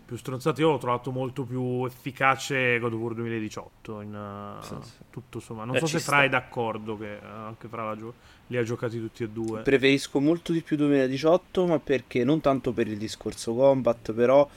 [0.05, 0.61] più stronzate.
[0.61, 4.01] Io l'ho trovato molto più efficace God of War 2018.
[4.01, 4.91] In, eh, Sì, sì.
[5.09, 5.63] tutto insomma.
[5.65, 6.23] Non Eh, so se Fra sta.
[6.23, 8.13] è d'accordo, che eh, anche Fra gio-
[8.47, 9.61] li ha giocati tutti e due.
[9.61, 14.47] Preferisco molto di più 2018, ma perché non tanto per il discorso combat, però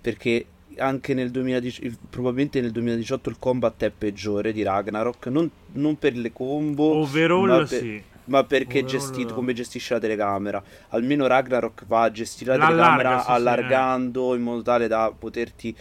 [0.00, 5.98] perché anche nel 2018, probabilmente nel 2018 il combat è peggiore di Ragnarok, non, non
[5.98, 8.02] per le combo, Overall, per- sì.
[8.30, 10.62] Ma perché gestito come gestisce la telecamera.
[10.90, 15.76] Almeno Ragnarok va a gestire la telecamera sì, sì, allargando in modo tale da poterti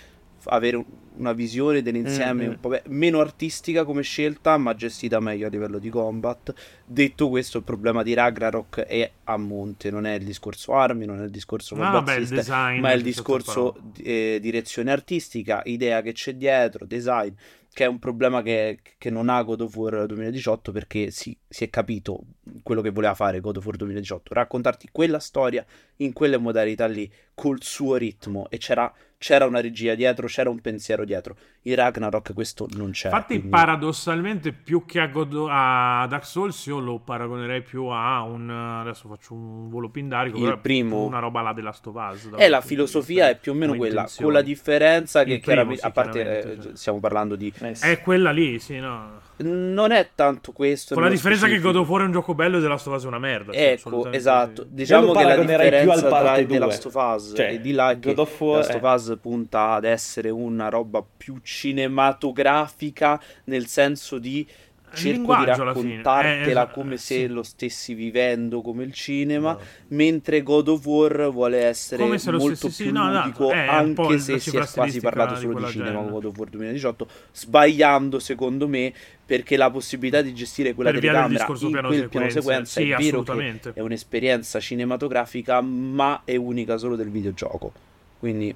[0.45, 0.85] avere un-
[1.17, 5.49] una visione dell'insieme Mm, un po' be- meno artistica come scelta, ma gestita meglio a
[5.49, 6.53] livello di combat.
[6.85, 11.19] Detto questo, il problema di Ragnarok è a monte, non è il discorso armi, non
[11.21, 16.01] è il discorso Ah, combat vabbè, system, ma è il discorso eh, direzione artistica, idea
[16.01, 17.33] che c'è dietro, design,
[17.79, 21.63] che è un problema che, che non ha God of War 2018 perché si, si
[21.63, 22.23] è capito
[22.61, 25.65] quello che voleva fare God of War 2018, raccontarti quella storia
[25.97, 30.61] in quelle modalità lì, col suo ritmo e c'era, c'era una regia dietro, c'era un
[30.61, 31.35] pensiero dietro.
[31.63, 33.07] In Ragnarok questo non c'è.
[33.07, 38.23] Infatti, quindi- paradossalmente, più che a, God- a Dark Souls, io lo paragonerei più a
[38.23, 38.49] un.
[38.49, 40.37] Adesso faccio un volo pindarico.
[40.37, 42.29] Il primo- Una roba là della Stovaz.
[42.37, 45.85] Eh, la filosofia è più o meno quella, con la differenza che primo, chiaramente, sì,
[45.85, 46.69] a parte eh, sì.
[46.75, 47.53] stiamo parlando di...
[47.59, 47.71] Eh.
[47.77, 49.27] È quella lì, sì, no.
[49.41, 50.93] Non è tanto questo.
[50.93, 51.73] Con la differenza che specifico.
[51.73, 53.53] God of War è un gioco bello e The Last of Us è una merda.
[53.53, 54.61] cioè, Ecco, assolutamente esatto.
[54.63, 54.67] sì.
[54.71, 56.57] Diciamo che la paragonerei più al differenza tra The due.
[56.59, 59.11] Last of Us Cioè, e di là è che God of War The Last of
[59.11, 64.45] Us punta ad essere una roba più cinematografica nel senso di
[64.93, 67.27] cerco di raccontartela Eh, come eh, se sì.
[67.27, 69.59] lo stessi vivendo come il cinema, No.
[69.89, 72.17] mentre God of War vuole essere molto
[72.55, 75.59] stessi- più sì, no, ludico, po' anche se si è quasi parlato di solo di
[75.59, 76.11] quella cinema con.
[76.11, 78.93] God of War 2018, sbagliando secondo me
[79.25, 82.79] perché la possibilità di gestire quella Per telecamera in piano quel piano sequenza.
[82.81, 83.71] Sì, è vero che assolutamente.
[83.75, 87.71] è un'esperienza cinematografica, ma è unica solo del videogioco.
[88.17, 88.53] Quindi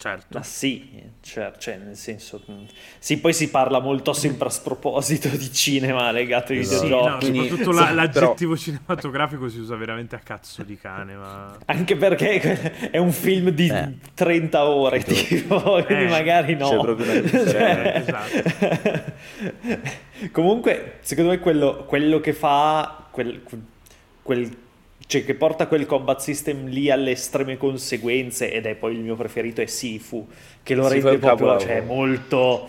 [0.00, 0.38] Certo.
[0.38, 2.52] Ma sì, cioè, cioè, nel senso, mh,
[2.98, 6.78] sì, poi si parla molto sempre a sproposito di cinema legato ai Esatto.
[6.78, 7.10] Sì, videogiochi.
[7.10, 7.94] no, Quindi- soprattutto sì, la- però-
[8.26, 11.14] l'aggettivo cinematografico si usa veramente a cazzo di cane.
[11.16, 11.54] Ma...
[11.66, 13.92] Anche perché è un film di Eh.
[14.14, 16.68] 30 ore, tipo, quindi Eh, magari no.
[16.70, 19.12] c'è proprio una differenza, esatto.
[20.32, 23.42] Comunque, secondo me quello, quello che fa quel,
[24.22, 24.56] quel-
[25.10, 29.16] cioè che porta quel combat system lì alle estreme conseguenze ed è poi il mio
[29.16, 30.24] preferito è Sifu,
[30.62, 32.68] che lo Sifu rende proprio cioè, molto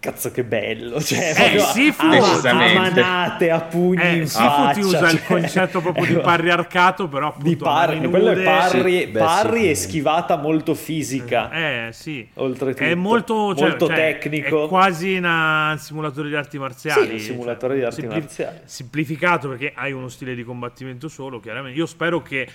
[0.00, 4.72] cazzo che bello, cioè Eh, Sifu- a, a manate, a pugni Eh, in Sifu faccia,
[4.72, 8.34] ti usa il cioè- concetto proprio di parriarcato, però appunto di parry, mani quello è
[8.34, 8.44] nude.
[8.44, 9.70] parry, Sì, beh, parry sì.
[9.70, 11.50] e schivata molto fisica.
[11.50, 12.26] Eh, sì.
[12.34, 12.84] Oltretutto.
[12.84, 14.64] È molto, cioè, Molto cioè, tecnico.
[14.66, 17.06] È quasi un simulatore di arti marziali.
[17.06, 18.58] Sì, un simulatore di arti marziali.
[18.64, 21.76] Semplificato perché hai uno stile di combattimento solo, chiaramente.
[21.78, 22.46] Io spero che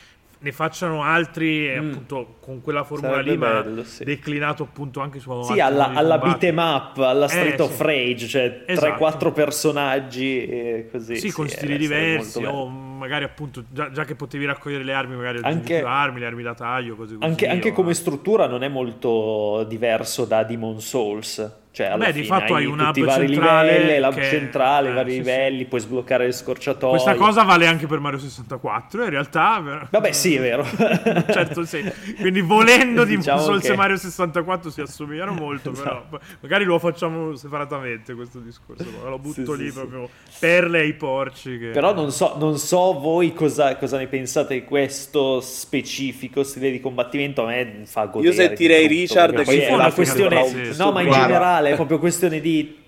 [0.44, 1.90] ne facciano altri, eh, Mm.
[1.90, 4.04] appunto, con quella formula Sarebbe lì, ma bello, sì.
[4.04, 6.20] declinato appunto anche su Sì, alla, alla combattere.
[6.20, 7.84] beat 'em up, alla Street Eh, of sì.
[7.84, 8.86] Rage, cioè Esatto.
[8.86, 11.16] 3-4 personaggi e così.
[11.16, 15.16] Sì, con eh, stili diversi, o magari appunto, già, già che potevi raccogliere le armi,
[15.16, 17.26] magari Anche- più armi, le armi da taglio, così così.
[17.30, 21.62] Anche, anche o- come struttura non è molto diverso da Demon Souls.
[21.74, 24.14] Cioè, alla Beh, di fine fatto hai un tutti i hub vari centrale livelli, l'hub
[24.14, 26.92] che- centrale, eh, vari sì, livelli, puoi sbloccare le scorciatoie.
[26.92, 29.60] Questa cosa vale anche per Mario 64, in realtà.
[29.64, 30.64] però- Vabbè, sì, è vero.
[31.34, 31.84] certo, sì.
[32.20, 36.20] Quindi volendo di Diciamo Souls che- Mario 64 si assomigliano molto, però Esatto.
[36.42, 38.86] magari lo facciamo separatamente questo discorso.
[39.04, 40.10] Lo butto Sì, lì sì, proprio
[40.40, 41.58] perle ai porci.
[41.58, 41.68] Che...
[41.70, 46.80] Però non so, non so voi cosa, cosa ne pensate di questo specifico stile di
[46.80, 47.42] combattimento.
[47.44, 48.32] A me fa godere.
[48.32, 50.72] Io sentirei di Richard che è una questione.
[50.78, 51.26] No, ma in Guarda.
[51.64, 52.82] Generale è proprio questione di.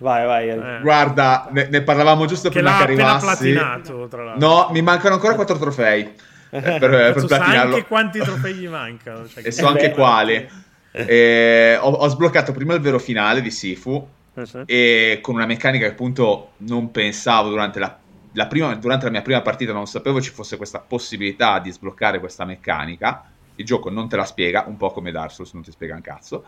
[0.00, 0.48] Vai, vai.
[0.48, 0.80] Eh.
[0.80, 3.24] Guarda, ne, ne parlavamo giusto che prima che arrivassi.
[3.26, 4.48] platinato, tra l'altro.
[4.48, 6.02] No, mi mancano ancora 4 trofei
[6.50, 7.74] eh, per, per platinarlo.
[7.74, 9.26] anche quanti trofei gli mancano.
[9.28, 10.48] Cioè, E so anche beh, quali.
[10.92, 14.62] Eh, ho, ho sbloccato prima il vero finale di Sifu Uh-huh.
[14.66, 17.98] e con una meccanica che appunto non pensavo durante la,
[18.34, 22.20] la prima, durante la mia prima partita, non sapevo ci fosse questa possibilità di sbloccare
[22.20, 23.24] questa meccanica.
[23.56, 26.02] Il gioco non te la spiega, un po' come Dark Souls non ti spiega un
[26.02, 26.44] cazzo.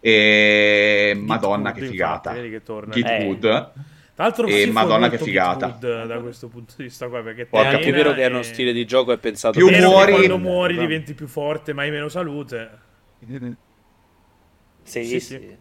[0.00, 2.30] E madonna che Good, figata.
[2.30, 2.94] infatti, che torna.
[2.94, 3.24] Git Eh.
[3.24, 3.40] Good.
[3.40, 5.78] Tra l'altro, E madonna che figata.
[5.80, 8.72] Git da questo punto di vista qua, perché Porca è vero che è uno stile
[8.72, 11.90] di gioco è pensato Più per che muori- quando muori diventi più forte, ma hai
[11.90, 12.70] meno salute.
[14.82, 15.20] Sì, Sì, sì.
[15.20, 15.56] sì.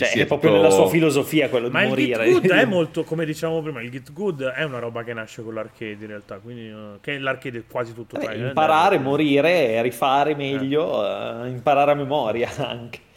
[0.00, 2.24] Cioè, sì, è proprio nella sua filosofia quello di Ma il morire.
[2.24, 5.42] Git Good è molto, come dicevamo prima, il Git Good è una roba che nasce
[5.42, 10.34] con l'arcade in realtà, quindi eh, che l'arcade è quasi tutto and imparare, morire, rifare
[10.34, 13.08] meglio, eh, imparare a memoria anche.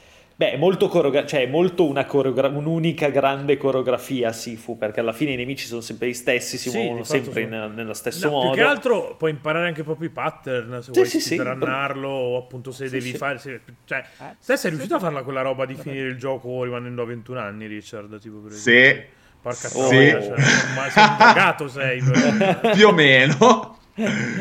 [0.44, 5.14] Beh, è molto, coreogra- cioè, è molto una coreogra- un'unica grande coreografia Sifu, perché alla
[5.14, 8.26] fine i nemici sono sempre gli stessi, si Sì, muovono sempre sono- in- nello stesso
[8.28, 8.52] No, modo.
[8.52, 11.34] più che altro puoi imparare anche proprio i pattern se Sì, vuoi sì, sì.
[11.36, 13.16] speedrunnarlo o appunto se Sì, devi sì.
[13.18, 16.64] fare se- cioè Eh, te sei riuscito a farla quella roba di finire il gioco
[16.64, 18.76] rimanendo a 21 anni Richard tipo per Sì.
[18.76, 19.04] esempio?
[19.42, 19.78] porca Sì.
[19.78, 20.30] troia cioè,
[20.76, 22.72] ma sei un cagato sei però.
[22.76, 23.78] più o meno.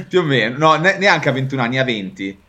[0.08, 0.56] più o meno.
[0.58, 2.40] No, ne- neanche a 21 anni, a 20.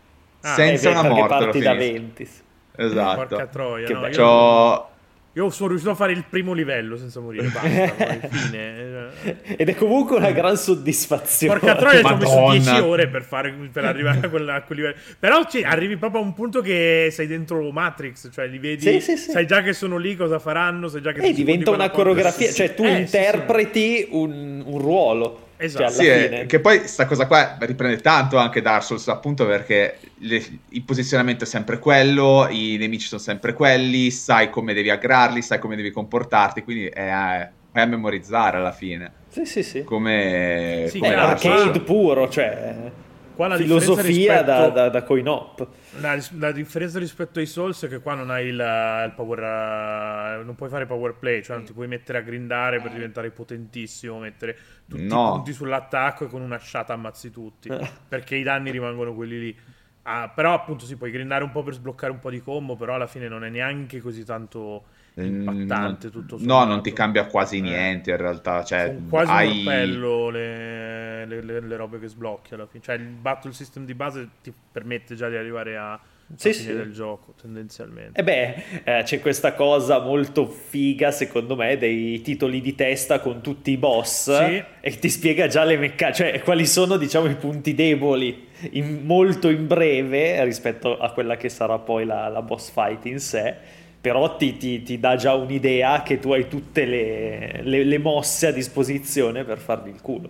[0.42, 1.28] Ah, senza Eh, beh, una morte.
[1.28, 1.94] parti da finito.
[1.94, 2.30] 20.
[2.76, 3.16] Esatto.
[3.28, 4.88] porca troia Che no, io- C'ho,
[5.36, 9.10] Io sono riuscito a fare il primo livello senza morire, basta, poi fine.
[9.58, 11.58] Ed è comunque una gran soddisfazione.
[11.60, 12.58] Porca troia, ci ho messo Madonna.
[12.60, 14.96] 10 ore per, fare, per arrivare a, quella- a quel livello.
[15.18, 19.00] Però ci- arrivi proprio a un punto che sei dentro Matrix, cioè li vedi, Sì,
[19.02, 19.32] sì, sì.
[19.32, 22.52] sai già che sono lì, cosa faranno, sai già che E Eh, diventa una coreografia,
[22.52, 23.02] cioè tu Eh, sì, sì.
[23.02, 25.48] interpreti Un, un ruolo.
[25.64, 25.84] Esatto.
[25.84, 26.46] Cioè, Sì, alla eh, fine.
[26.46, 31.46] che poi sta cosa qua riprende tanto anche Dark Souls, appunto perché le- il posizionamento
[31.46, 35.92] è sempre quello, i nemici sono sempre quelli, sai come devi aggrarli, sai come devi
[35.92, 39.12] comportarti, quindi è a, è a memorizzare alla fine.
[39.30, 39.84] Sì, sì, sì.
[39.86, 42.92] Come, Sì, come È arcade puro, cioè
[43.36, 45.68] Qua la filosofia da, rispetto- da, da coin op.
[46.00, 50.40] La, la differenza rispetto ai Souls è che qua non hai il, il power.
[50.40, 53.32] uh, non puoi fare power play, cioè non ti puoi mettere a grindare per diventare
[53.32, 54.56] potentissimo, mettere
[54.88, 55.28] tutti No.
[55.28, 57.70] i punti sull'attacco e con una sciata ammazzi tutti.
[58.08, 59.58] perché i danni rimangono quelli lì.
[60.06, 62.96] Ah, però appunto si puoi grindare un po' per sbloccare un po' di combo, però
[62.96, 64.84] alla fine non è neanche così tanto
[65.16, 66.66] impattante Mm, tutto No, sommato.
[66.68, 67.62] non ti cambia quasi Eh.
[67.62, 68.64] niente in realtà.
[68.66, 69.50] Cioè, Sono quasi hai...
[69.52, 70.93] un orpello le,
[71.26, 72.84] le- le- le robe che sblocchi alla fine.
[72.84, 76.00] Cioè il battle system di base ti permette già di arrivare a,
[76.36, 76.74] Sì, sì.
[76.74, 78.20] del gioco, tendenzialmente.
[78.20, 83.42] E beh, eh, c'è questa cosa molto figa, secondo me, dei titoli di testa con
[83.42, 84.64] tutti i boss Sì.
[84.82, 89.50] e ti spiega già le meccaniche, cioè quali sono, diciamo, i punti deboli in- molto
[89.50, 93.82] in breve rispetto a quella che sarà poi la, la boss fight in sé.
[94.04, 98.48] Però ti, ti- ti dà già un'idea che tu hai tutte le, le- le mosse
[98.48, 100.30] a disposizione per fargli il culo.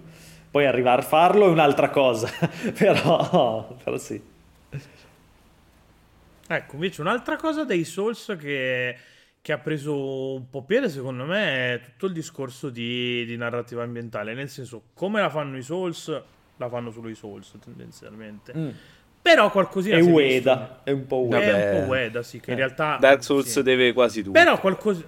[0.53, 2.29] Poi arrivare a farlo è un'altra cosa,
[2.77, 4.21] però, però sì.
[6.47, 8.95] Ecco, invece un'altra cosa dei Souls che,
[9.41, 13.81] che ha preso un po' piede, secondo me, è tutto il discorso di, di narrativa
[13.81, 14.35] ambientale.
[14.35, 16.21] Nel senso, come la fanno i Souls,
[16.57, 18.53] la fanno solo i Souls, tendenzialmente.
[18.55, 18.69] Mm.
[19.23, 21.39] Però qualcosina È è Ueda, è un po' È Ueda.
[21.39, 21.79] Vabbè.
[21.79, 22.59] un po' Ueda, sì, che in Eh.
[22.59, 22.97] realtà...
[22.99, 23.63] Dark Souls sì.
[23.63, 24.33] deve quasi tutto.
[24.33, 25.03] Però qualcosa...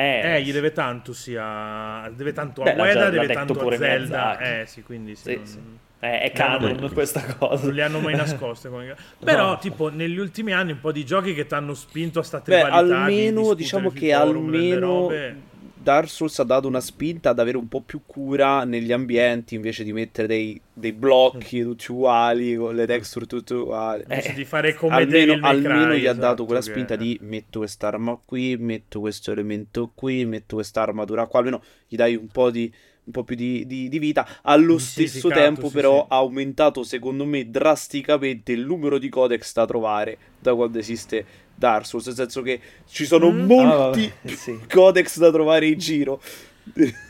[0.00, 2.10] Eh, Eh, gli deve tanto sia...
[2.14, 4.38] Deve tanto Beh, a Ueda, già- deve tanto a Zelda.
[4.38, 5.22] Eh, sì, quindi sì.
[5.30, 5.58] Sì, non- sì.
[6.02, 7.66] Eh, è canon mai- questa cosa.
[7.66, 8.68] Non le hanno mai nascoste.
[8.70, 9.58] come- Però, No.
[9.58, 12.56] tipo, negli ultimi anni un po' di giochi che ti hanno spinto a sta Beh,
[12.64, 15.36] di almeno discutere diciamo che almeno robe.
[15.82, 19.82] Dark Souls ha dato una spinta ad avere un po' più cura negli ambienti invece
[19.82, 24.04] di mettere dei, dei blocchi tutti uguali con le texture tutte uguali.
[24.06, 27.18] Eh, di fare come almeno, Cry, almeno gli ha esatto, dato quella che- spinta di
[27.22, 32.28] metto quest'arma qui, metto questo elemento qui, metto questa armatura qua, almeno gli dai un
[32.28, 32.70] po' di
[33.10, 34.26] un po' più di, di- di vita.
[34.42, 36.06] Allo stesso tempo, sì, però, sì.
[36.10, 41.84] ha aumentato, secondo me, drasticamente il numero di codex da trovare da quando esiste Dark
[41.84, 42.06] Souls.
[42.06, 43.44] Nel senso che ci sono Mm.
[43.46, 44.58] molti Ah, sì.
[44.70, 46.20] codex da trovare in giro.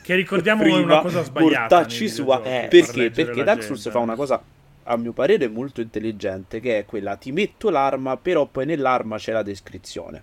[0.03, 1.87] Che ricordiamo è Prima, una cosa sbagliata.
[1.89, 2.43] sua.
[2.43, 3.11] Eh, perché?
[3.11, 3.63] Perché Dark gente.
[3.67, 4.43] Souls fa una cosa,
[4.85, 9.33] a mio parere, molto intelligente, che è quella, ti metto l'arma, però poi nell'arma c'è
[9.33, 10.23] la descrizione,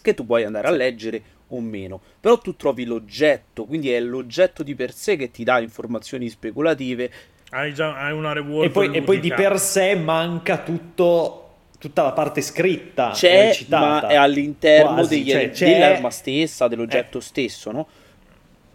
[0.00, 1.22] che tu puoi andare a leggere
[1.56, 2.00] o meno.
[2.20, 7.10] Però tu trovi l'oggetto, quindi è l'oggetto di per sé che ti dà informazioni speculative.
[7.50, 11.38] Hai già hai una reward E poi, e poi di per sé manca tutto,
[11.78, 13.10] tutta la parte scritta.
[13.12, 14.06] C'è, recitata.
[14.06, 17.86] ma è all'interno Quasi, degli- cioè, c'è- dell'arma stessa, dell'oggetto stesso, no?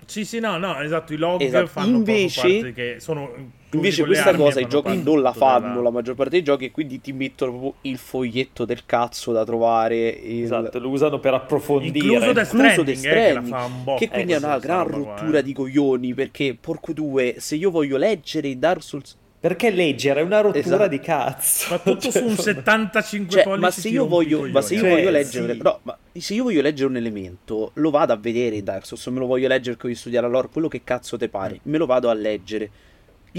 [0.07, 1.67] Sì, sì, no, no, esatto, i log Esatto.
[1.67, 3.29] fanno Invece- proprio parte che sono
[3.71, 6.71] Invece questa cosa i giochi non la della- fanno la maggior parte dei giochi e
[6.71, 10.43] quindi ti mettono proprio il foglietto del cazzo da trovare il...
[10.43, 11.97] Esatto, lo usano per approfondire.
[11.99, 15.43] Incluso Death Stranding, The eh, che che quindi è questa una gran rottura eh.
[15.43, 20.23] di coglioni perché porco due se io voglio leggere i Dark Souls Perché leggere è
[20.23, 20.88] una rottura Esatto.
[20.88, 21.67] di cazzo.
[21.69, 24.80] Ma tutto Cioè, su un 75 cioè, pollici ma se io voglio ma se io
[24.82, 25.60] Cioè, voglio leggere sì.
[25.62, 29.06] no, ma se io voglio leggere un elemento lo vado a vedere in Dark Souls
[29.08, 31.86] me lo voglio leggere perché voglio studiare lore quello che cazzo te pare me lo
[31.86, 32.69] vado a leggere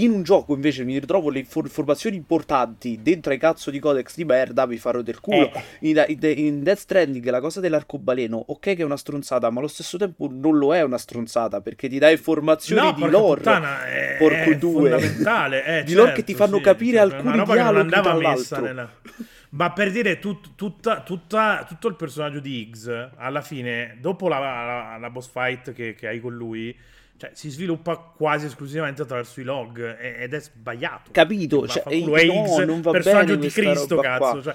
[0.03, 4.15] in un gioco invece mi ritrovo le infor- informazioni importanti dentro ai cazzo di codex
[4.15, 8.37] di merda mi farò del culo Eh, In, in- in Death Stranding la cosa dell'arcobaleno,
[8.47, 11.87] ok che è una stronzata, ma allo stesso tempo non lo è una stronzata perché
[11.89, 13.39] ti dà informazioni No, di lore.
[13.41, 14.89] puttana, è, porco è due.
[14.89, 18.61] fondamentale, eh, Di lore certo, che ti fanno sì, capire cioè, alcuni dialoghi, tra l'altro.
[18.61, 18.91] nella-
[19.51, 24.37] Ma per dire tut- tutta, tutta- tutto il personaggio di Higgs, alla fine, dopo la,
[24.37, 26.75] la- la boss fight che, che hai con lui,
[27.19, 31.11] cioè, si sviluppa quasi esclusivamente attraverso i log ed è sbagliato.
[31.11, 31.67] Capito?
[31.67, 34.31] Cioè, fa culo, è no, non va personaggio bene di Cristo, cazzo.
[34.31, 34.41] qua.
[34.41, 34.53] Cioè,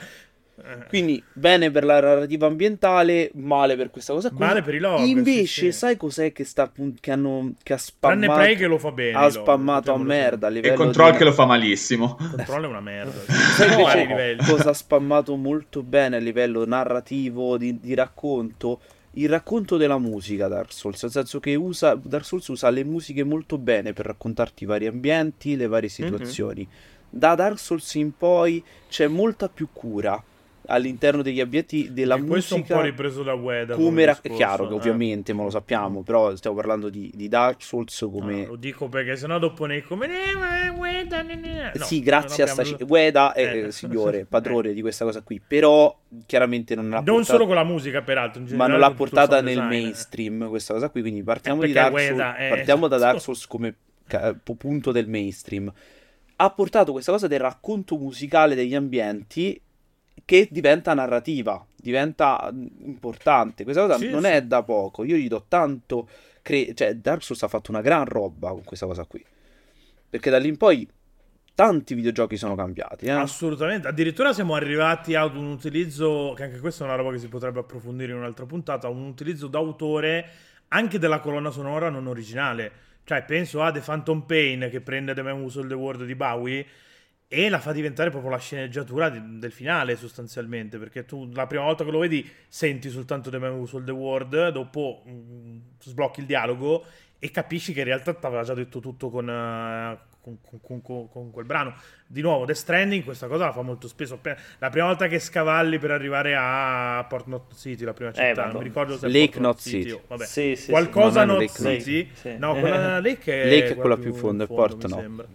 [0.57, 0.87] eh.
[0.89, 4.39] Quindi bene per la narrativa ambientale, male per questa cosa qui.
[4.39, 5.73] Male per i log, Invece, sì, sì.
[5.73, 9.17] sai cos'è che sta che hanno che ha Tranne spammato Prey che lo fa bene.
[9.19, 12.15] ha i log, spammato a merda a E livello Control di- che lo fa malissimo.
[12.37, 13.21] Control è una merda.
[13.33, 14.45] Sai No, invece livelli.
[14.47, 18.81] cosa ha spammato molto bene a livello narrativo, di, di racconto?
[19.17, 23.23] Il racconto della musica Dark Souls, nel senso che usa, Dark Souls usa le musiche
[23.23, 26.67] molto bene per raccontarti i vari ambienti, le varie situazioni.
[27.09, 30.21] Da Dark Souls in poi c'è molta più cura
[30.67, 33.75] all'interno degli ambienti della E questo è un musica po' ripreso da Ueda.
[33.75, 34.77] come come ra- è discorso, chiaro che eh.
[34.77, 38.89] ovviamente ma lo sappiamo però stiamo parlando di, di Dark Souls come No, lo dico
[38.89, 40.07] perché sennò dopo nei come
[40.77, 41.73] Ueda, ne, ne, ne.
[41.75, 43.59] No, sì grazie a sta abbiamo- Ueda è Eh.
[43.67, 45.97] eh, signore padrone di questa cosa qui però
[46.27, 49.55] chiaramente non l'ha Non portata- solo con la musica, peraltro, ma non l'ha portata nel
[49.55, 49.69] design, eh.
[49.83, 53.21] mainstream questa cosa qui quindi partiamo Eh, di perché Dark Souls è- partiamo da Dark.
[53.25, 53.75] Souls come
[54.57, 55.73] punto del mainstream
[56.37, 59.59] ha portato questa cosa del racconto musicale degli ambienti
[60.25, 63.65] che diventa narrativa, diventa mm, importante.
[63.65, 64.29] Questa cosa Sì, non sì.
[64.29, 65.05] è da poco.
[65.05, 66.09] Io gli do tanto.
[66.43, 69.25] cre- cioè, Dark Souls ha fatto una gran roba con questa cosa qui.
[70.09, 70.89] Perché da lì in poi
[71.55, 73.07] tanti videogiochi sono cambiati.
[73.07, 73.11] Eh?
[73.11, 77.29] Assolutamente, addirittura siamo arrivati ad un utilizzo, che anche questa è una roba che si
[77.29, 80.29] potrebbe approfondire in un'altra puntata, un utilizzo d'autore
[80.69, 82.73] anche della colonna sonora non originale.
[83.05, 86.15] Cioè, penso a The Phantom Pain che prende The Man Who Sold the World di
[86.15, 86.67] Bowie
[87.29, 91.65] e la fa diventare proprio la sceneggiatura di- del finale sostanzialmente, perché tu la prima
[91.65, 96.21] volta che lo vedi senti soltanto The Man Who Sold the World, dopo mm, sblocchi
[96.21, 96.85] il dialogo
[97.19, 101.09] e capisci che in realtà ti aveva già detto tutto con, eh, con- con- con-
[101.09, 101.75] con quel brano.
[102.07, 104.21] Di nuovo, The Stranding questa cosa la fa molto spesso.
[104.59, 108.35] La prima volta che scavalli per arrivare a Port Not City, la prima città, non
[108.37, 108.59] Madonna.
[108.59, 109.91] mi ricordo se è Lake Not City.
[109.91, 110.25] o- vabbè.
[110.27, 112.11] Sì, sì, Qualcosa No, non Not è Lake Not City.
[112.15, 112.37] Sì.
[112.39, 114.97] No, quella Lake è, Lake è quella più in fondo, e Port mi no.
[115.01, 115.27] sembra.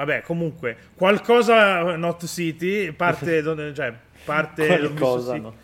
[0.00, 3.92] Vabbè, comunque, qualcosa Not City parte, don- cioè,
[4.24, 5.54] parte Qualcosa, Si- no.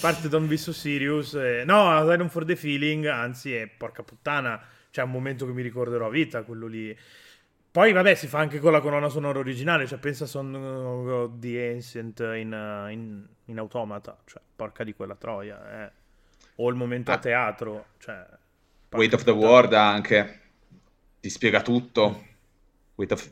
[0.00, 1.34] parte Don't Be So Serious.
[1.34, 4.62] eh, no, Asylum for the Feeling, anzi, è porca puttana,
[4.92, 6.96] c'è un momento che mi ricorderò a vita, quello lì.
[7.72, 11.38] Poi, vabbè, si fa anche con la colonna sonora originale, cioè pensa a Son of
[11.40, 15.90] the Ancient in, uh, in, in Automata, cioè, porca di quella troia, eh.
[16.56, 17.18] O il momento a Ah.
[17.18, 18.24] teatro, cioè...
[18.90, 19.30] Weight of the.
[19.32, 20.40] World anche.
[21.20, 22.24] Ti spiega tutto.
[22.96, 23.30] Weight of...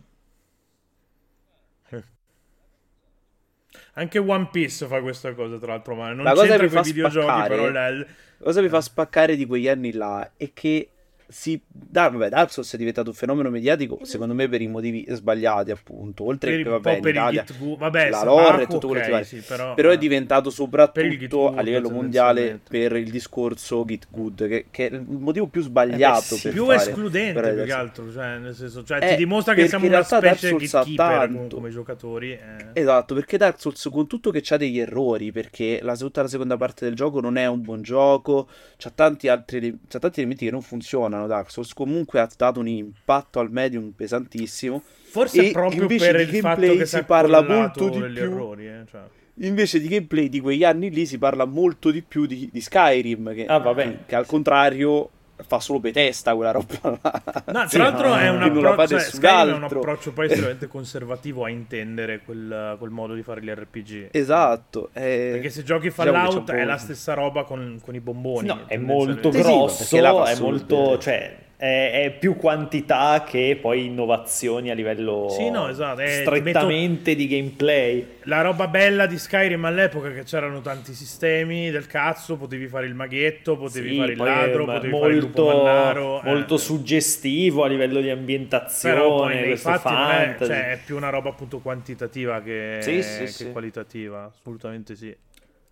[3.98, 6.82] Anche One Piece fa questa cosa, tra l'altro, ma non La cosa c'entra che con
[6.82, 8.04] i videogiochi, spaccare- però La
[8.44, 10.90] cosa mi fa spaccare di quegli anni là è che
[11.30, 15.04] si, da, vabbè, Dark Souls è diventato un fenomeno mediatico, secondo me per i motivi
[15.10, 16.24] sbagliati, appunto.
[16.24, 17.44] Oltre per, che, vabbè, per Italia,
[17.76, 20.54] vabbè, la lore e tutto quello che sì, però, però è eh, diventato per il
[20.54, 25.60] soprattutto a livello mondiale per il discorso Git Good, che, che è il motivo più
[25.60, 29.08] sbagliato sì, per più fare- escludente per più che altro, cioè, nel senso, cioè, Eh,
[29.10, 31.56] ti dimostra che siamo una specie ha gatekeeper come, tanto.
[31.56, 32.32] come giocatori.
[32.32, 32.66] eh.
[32.72, 36.56] Esatto, perché Dark Souls con tutto che c'ha degli errori, perché la, tutta la seconda
[36.56, 38.48] parte del gioco non è un buon gioco,
[38.78, 41.17] c'ha tanti altri c'ha tanti elementi che non funzionano.
[41.26, 44.82] Dark Souls comunque ha dato un impatto al medium pesantissimo.
[45.10, 48.22] Forse è proprio per il fatto gameplay che si parla molto di più.
[48.22, 48.66] errori.
[48.68, 49.00] eh, cioè.
[49.40, 53.34] Invece di gameplay di quegli anni lì si parla molto di più di, di Skyrim,
[53.34, 53.74] che, Ah,
[54.06, 55.10] che al contrario
[55.46, 57.42] fa solo Bethesda quella roba là.
[57.46, 62.20] No, tra l'altro è un approccio, cioè, è un approccio poi estremamente conservativo a intendere
[62.24, 64.08] quel, quel modo di fare gli RPG.
[64.12, 64.90] Esatto.
[64.92, 68.46] eh, Perché se giochi diciamo Fallout po' è la stessa roba con, con i bomboni.
[68.48, 73.86] No, è molto Sì, sì, grosso, è molto, cioè, è, è più quantità che poi
[73.86, 78.06] innovazioni a livello Sì, no, esatto, è- strettamente di gameplay.
[78.24, 82.94] La roba bella di Skyrim all'epoca che c'erano tanti sistemi del cazzo, potevi fare il
[82.94, 86.22] maghetto, potevi Sì, fare il ladro, potevi fare il lupo molto, mannaro.
[86.22, 86.24] eh.
[86.26, 91.08] molto suggestivo a livello di Però poi ambientazione, nei fatti è, cioè, è più una
[91.10, 93.50] roba appunto quantitativa che, Sì, sì, che sì.
[93.50, 95.16] qualitativa, assolutamente sì.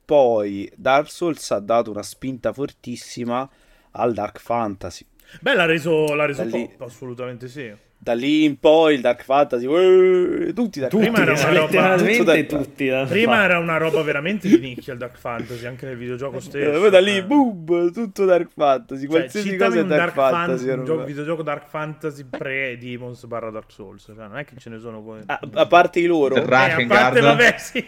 [0.04, 3.48] Poi Dark Souls ha dato una spinta fortissima
[3.92, 5.04] al Dark Fantasy.
[5.40, 7.72] Beh, l'ha reso, l'ha reso lì- pop, assolutamente sì.
[7.98, 11.76] Da lì in poi il Dark Fantasy, uè, tutti Dark Prima era Fantasy.
[11.78, 12.86] una roba- tutto tutti.
[12.88, 16.40] da Prima era una roba veramente di nicchia il Dark Fantasy, anche nel videogioco Eh,
[16.40, 16.78] stesso.
[16.78, 17.24] poi da lì, eh.
[17.24, 19.00] boom, tutto Dark Fantasy.
[19.00, 20.66] Cioè, Qualsiasi cosa è un Dark, Dark Fantasy.
[20.68, 24.02] Fan- un gioco- videogioco Dark Fantasy pre-Demons barra Dark Souls.
[24.04, 25.20] Cioè, non è che ce ne sono poi.
[25.26, 26.44] A, a parte i loro, Eh, a
[26.86, 27.84] parte, vabbè, sì.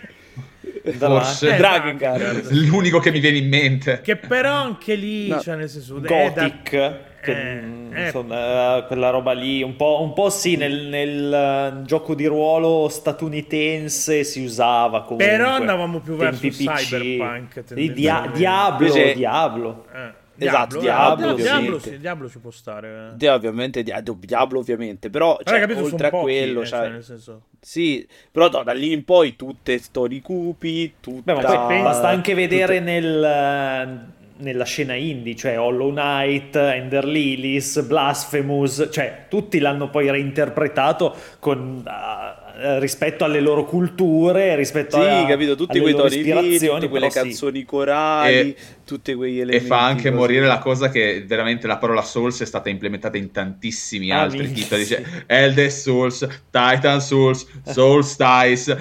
[0.97, 1.55] Forse.
[1.55, 2.51] Eh, Drakengard.
[2.53, 4.01] L'unico che mi viene in mente.
[4.03, 5.39] Che però anche lì, No.
[5.41, 5.99] cioè nel senso...
[5.99, 8.05] è da- Gothic, che, Eh, mm, eh.
[8.07, 11.33] insomma, quella roba lì, un po', un po' sì, nel, nel,
[11.81, 15.27] eh, gioco di ruolo statunitense si usava comunque.
[15.27, 16.65] Però andavamo più verso PC.
[16.65, 18.31] cyberpunk, Sì, Dia-.
[18.33, 19.87] Diablo, Invece- Diablo.
[19.95, 21.91] Eh, Esatto, eh, Diablo, Diablo, ovviamente.
[21.91, 23.09] sì, Diablo ci può stare.
[23.11, 23.17] eh.
[23.17, 26.79] Di- ovviamente di- di- Diablo ovviamente però cioè, capito, oltre a pochi, quello eh, cioè,
[26.79, 27.43] cioè, nel senso...
[27.61, 32.07] sì però no, da lì in poi tutte storie cupi tutta Beh, ma poi basta
[32.07, 39.27] anche tutte- vedere nel, eh, nella scena indie, cioè Hollow Knight, Ender Lilies, Blasphemous, cioè
[39.29, 42.48] tutti l'hanno poi reinterpretato con, ah,
[42.81, 46.75] rispetto alle loro culture, rispetto Sì, a, capito, tutti alle quei loro toni lì, ispirazioni,
[46.81, 47.29] tutte quelle però sì.
[47.29, 49.67] canzoni corali, E- tutti quei E elementi.
[49.67, 50.15] fa anche così.
[50.15, 54.45] morire la cosa che veramente la parola Souls è stata implementata in tantissimi Ah, altri
[54.47, 54.85] minchia, titoli.
[54.85, 54.97] sì.
[54.97, 58.77] Dice Elder Souls, Titan Souls, Souls Dice.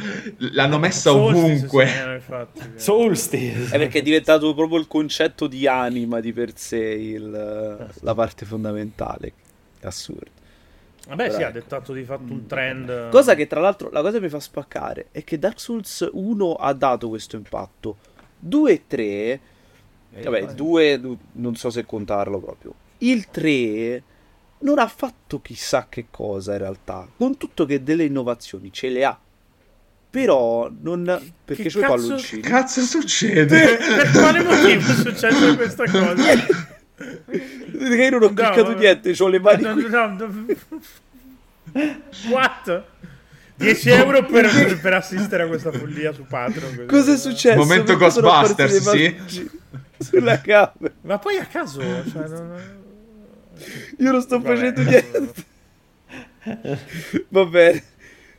[0.54, 1.86] L'hanno messa ovunque.
[1.86, 2.22] eh.
[2.76, 3.68] Solstice.
[3.76, 8.46] È perché è diventato proprio il concetto di anima di per sé, il- la parte
[8.46, 9.34] fondamentale.
[9.82, 10.36] Assurdo.
[11.08, 11.60] Vabbè, Però sì, ha ecco.
[11.60, 13.10] dettato di fatto un trend.
[13.10, 16.54] Cosa che tra l'altro, la cosa che mi fa spaccare è che Dark Souls 1
[16.54, 17.98] ha dato questo impatto.
[18.40, 19.40] 2 e 3,
[20.24, 21.02] vabbè, il 2
[21.34, 22.74] non so se contarlo proprio.
[23.00, 24.04] Il 3
[24.60, 29.06] non ha fatto chissà che cosa in realtà, con tutto che delle innovazioni ce le
[29.06, 29.18] ha.
[30.10, 31.04] Però non
[31.46, 32.42] perché Che cazzo- palloncini.
[32.42, 33.78] Cazzo succede?
[33.78, 36.16] Per quale motivo è successa questa cosa?
[36.98, 38.80] Perché io non ho No, cliccato vabbè.
[38.80, 39.88] niente, ho le mani No, qui.
[39.90, 40.46] no, no.
[42.30, 42.84] What?
[43.58, 46.86] 10 euro per, per assistere a questa follia su Patreon.
[46.88, 47.58] Cosa è successo?
[47.58, 49.50] Momento sono Ghostbusters, sì.
[50.00, 50.94] Sulla camera.
[51.02, 52.76] Ma poi a caso, cioè, non...
[53.98, 54.56] Io non sto Vabbè.
[54.56, 55.34] facendo niente.
[57.30, 57.84] Va bene.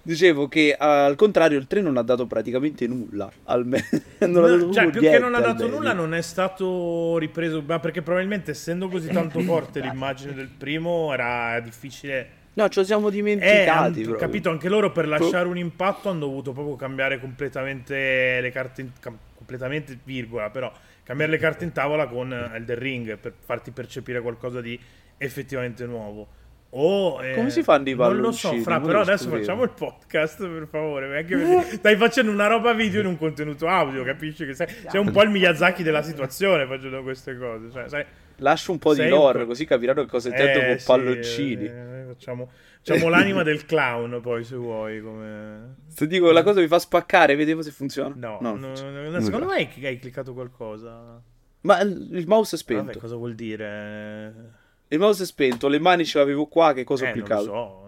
[0.03, 3.31] Dicevo che al contrario il 3 non ha dato praticamente nulla.
[3.45, 3.85] Almeno
[4.19, 7.63] dato No, cioè, più che non ha dato nulla, non è stato ripreso.
[7.67, 12.37] Ma perché probabilmente essendo così tanto forte l'immagine del primo era difficile.
[12.55, 14.01] No, ce lo siamo Eh, dimenticati.
[14.03, 14.17] proprio.
[14.17, 18.91] capito, anche loro per lasciare un impatto hanno dovuto proprio cambiare completamente le carte, in,
[18.99, 20.73] cam- completamente virgola, però
[21.05, 24.79] cambiare le carte in tavola con Elder Ring per farti percepire qualcosa di
[25.19, 26.27] effettivamente nuovo.
[26.71, 28.63] O, eh, Come si fanno i Non lo so, palloncini?
[28.63, 29.45] fra, però adesso scoprire.
[29.45, 31.17] facciamo il podcast, per favore.
[31.19, 34.45] Anche perché stai facendo una roba video in un contenuto audio, capisci?
[34.45, 37.71] Che sei, sei un po' il Miyazaki della situazione facendo queste cose.
[37.71, 38.05] Cioè, sai,
[38.41, 40.87] Lascio un po' di sei lore, po'- così capiranno che cosa intendo eh, con sì,
[40.87, 41.65] palloncini.
[41.65, 42.51] eh, facciamo
[42.83, 45.01] facciamo l'anima del clown, poi, se vuoi.
[45.01, 45.77] Come...
[45.89, 48.15] Se dico la cosa mi fa spaccare, vediamo se funziona.
[48.17, 49.09] No, no, funziona.
[49.09, 51.21] no, secondo me hai, hai cliccato qualcosa.
[51.63, 52.85] Ma il il mouse è spento.
[52.85, 54.67] Vabbè, cosa vuol dire?
[54.89, 57.41] Il mouse è spento, le mani ce l'avevo qua, che cosa ho Eh, non lo
[57.43, 57.83] so.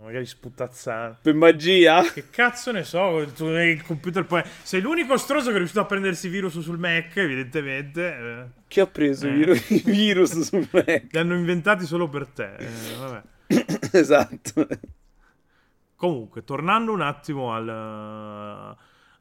[0.00, 1.16] eh, Magari sputazzare.
[1.20, 2.02] Per magia?
[2.12, 4.40] Che cazzo ne so, il computer poi...
[4.62, 8.16] Sei l'unico stronzo che è riuscito a prendersi virus sul Mac, evidentemente.
[8.16, 8.44] eh.
[8.68, 9.32] Chi ha preso i Eh.
[9.34, 11.06] virus, i virus sul Mac?
[11.10, 12.54] Li hanno inventati solo per te.
[12.54, 13.22] eh,
[13.98, 14.66] esatto.
[15.96, 18.76] Comunque, tornando un attimo al,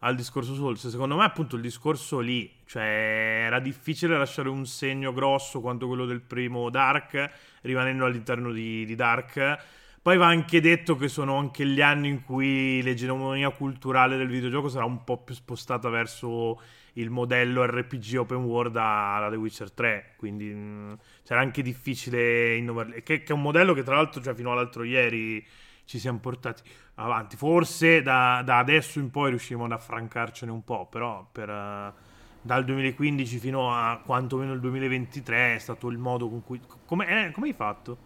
[0.05, 5.11] al discorso Souls, secondo me appunto il discorso lì, cioè era difficile lasciare un segno
[5.13, 7.31] grosso quanto quello del primo Dark,
[7.61, 9.57] rimanendo all'interno di, di Dark.
[10.03, 14.69] Poi va anche detto che sono anche gli anni in cui l'egemonia culturale del videogioco
[14.69, 16.61] sarà un po' più spostata verso
[16.93, 23.01] il modello RPG open world alla The Witcher 3, quindi mh, sarà anche difficile innovare,
[23.01, 25.43] che, che è un modello che tra l'altro cioè, fino all'altro ieri
[25.85, 26.61] ci siamo portati
[26.95, 27.35] avanti.
[27.37, 31.93] Forse da, da adesso in poi riusciremo ad affrancarcene un po', però per, eh,
[32.41, 36.59] dal 2015 fino a quantomeno il 2023 è stato il modo con cui...
[36.85, 37.97] Come, eh, come hai fatto?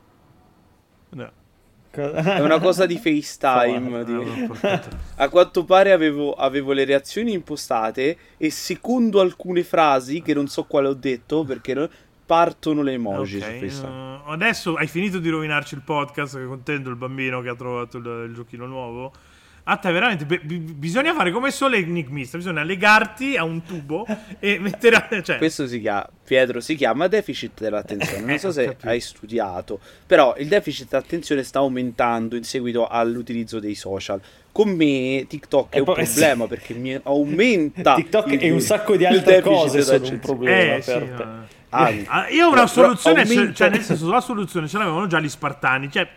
[1.10, 1.32] No.
[1.92, 4.04] È una cosa di FaceTime.
[4.06, 4.90] Di- porcato.
[5.16, 10.66] A quanto pare avevo, avevo le reazioni impostate e secondo alcune frasi, che non so
[10.66, 11.90] quale ho detto, perché
[12.30, 13.88] partono le emoji Ok, su FaceTime.
[13.88, 17.98] eh, adesso hai finito di rovinarci il podcast, che contento il bambino che ha trovato
[17.98, 19.12] il, il giochino nuovo.
[19.64, 24.06] A te veramente be- bi- bisogna fare come solo enigmista, bisogna legarti a un tubo
[24.40, 28.20] e mettere a, cioè, Questo si chiama, Pietro, si chiama deficit dell'attenzione.
[28.22, 28.88] Non Eh, so se capito.
[28.88, 34.22] hai studiato, però il deficit dell'attenzione sta aumentando in seguito all'utilizzo dei social.
[34.52, 38.96] Con me TikTok è E un problema perché mi aumenta TikTok il- e un sacco
[38.96, 41.16] di altre cose sono un problema Eh, sì, per no.
[41.18, 41.24] te.
[41.24, 41.46] Ah,
[42.08, 45.30] Ah, io ho una soluzione, aumenta- cioè, nel senso, la soluzione ce l'avevano già gli
[45.30, 46.08] spartani, cioè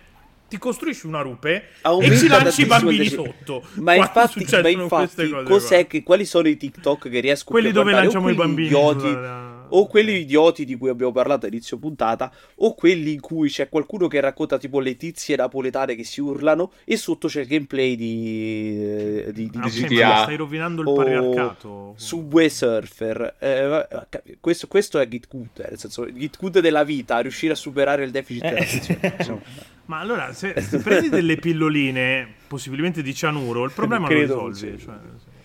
[0.48, 1.68] ti costruisci una rupe
[2.00, 3.16] e ci lanci i bambini deficit.
[3.24, 3.62] sotto.
[3.74, 5.84] Ma infatti, ma infatti cos'è qua.
[5.86, 8.66] che, quali sono i TikTok che riesco Quelli più a dove lanciamo i quelli bambini
[8.66, 13.20] idioti, sulla- o quelli idioti di cui abbiamo parlato a inizio puntata, o quelli in
[13.20, 17.40] cui c'è qualcuno che racconta tipo le tizie napoletane che si urlano e sotto c'è
[17.42, 20.08] il gameplay di, eh, di, di Ah, ok, GTA.
[20.08, 21.94] ma stai rovinando il patriarcato.
[21.96, 23.34] Subway Surfer.
[23.38, 23.88] Eh, va-
[24.40, 28.04] questo, questo è Git Good, nel senso il Git Good della vita, riuscire a superare
[28.04, 29.14] il deficit Eh.
[29.18, 29.40] Insomma.
[29.86, 34.76] Ma allora, se, se prendi delle pilloline, possibilmente di cianuro, il problema lo Credo risolvi.
[34.76, 34.78] funzioni.
[34.78, 34.94] Cioè,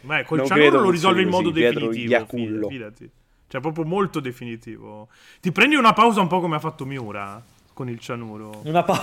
[0.02, 2.68] beh, col Non cianuro lo risolvi in modo così, definitivo.
[2.70, 3.10] Fidati.
[3.48, 5.08] Cioè, proprio molto definitivo.
[5.42, 7.42] Ti prendi una pausa un po' come ha fatto Miura
[7.74, 8.62] con il cianuro.
[8.66, 9.02] Una pa-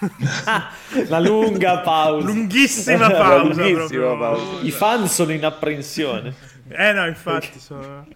[1.08, 2.26] La lunga pausa.
[2.26, 3.62] Lunghissima pausa.
[3.62, 4.60] lunghissima pausa.
[4.62, 6.34] I fan sono in apprensione.
[6.68, 7.58] Eh no, infatti.
[7.60, 8.06] sono-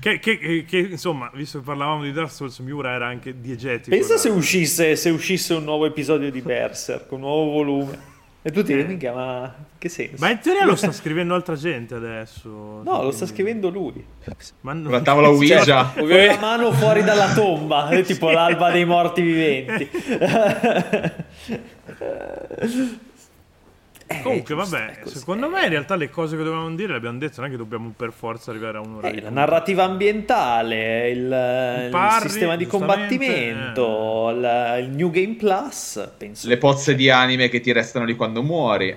[0.00, 3.90] Che, che- che- insomma, visto che parlavamo di Dark Souls, Miura era anche diegetico.
[3.94, 8.16] Pensa se uscisse, se uscisse un nuovo episodio di Berserk, un nuovo volume.
[8.48, 8.82] E tu ti Eh.
[8.82, 10.14] minchia, ma che senso?
[10.20, 12.48] Ma in teoria lo sta scrivendo altra gente adesso.
[12.82, 14.02] No, lo sta scrivendo lui.
[14.62, 15.62] Ma non- Una tavola Ouija.
[15.62, 19.90] Cioè, Con ovviamente- la mano fuori dalla tomba, è tipo l'alba dei morti viventi.
[24.10, 27.18] Eh, Comunque, giusto, vabbè, secondo me in realtà le cose che dovevamo dire le abbiamo
[27.18, 29.38] dette, non è che dobbiamo per forza arrivare a un'ora Eh, di la punto.
[29.40, 36.48] narrativa ambientale, il, il parry, sistema di combattimento, il, il New Game Plus, penso.
[36.48, 38.96] Le pozze di anime che ti restano lì quando muori.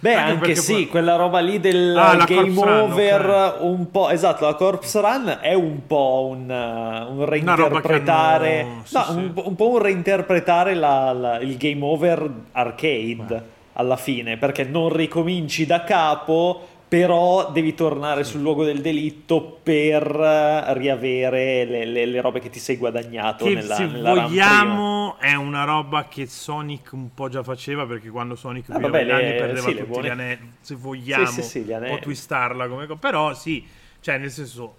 [0.00, 3.24] Beh, Anche anche, sì, poi- quella roba lì del Ah, la game corpse run, over,
[3.30, 3.56] ok.
[3.60, 8.96] un po', esatto, la corpse run è un po' un, uh, un reinterpretare, hanno- sì,
[8.96, 9.10] no, sì.
[9.18, 14.64] Un, po'- un po' un reinterpretare la- la- il game over arcade alla fine, perché
[14.64, 21.84] non ricominci da capo, però devi tornare sul luogo del delitto per eh, riavere le,
[21.86, 26.06] le- le robe che ti sei guadagnato Che nella, se nella vogliamo è una roba
[26.06, 29.68] che Sonic un po' già faceva perché quando Sonic Ah, vabbè, gli anni le- perdeva
[29.68, 31.94] sì, le tutti gli anelli se vogliamo Sì, sì, sì, gli anelli.
[31.94, 33.64] o twistarla come co- però sì
[34.00, 34.74] cioè nel senso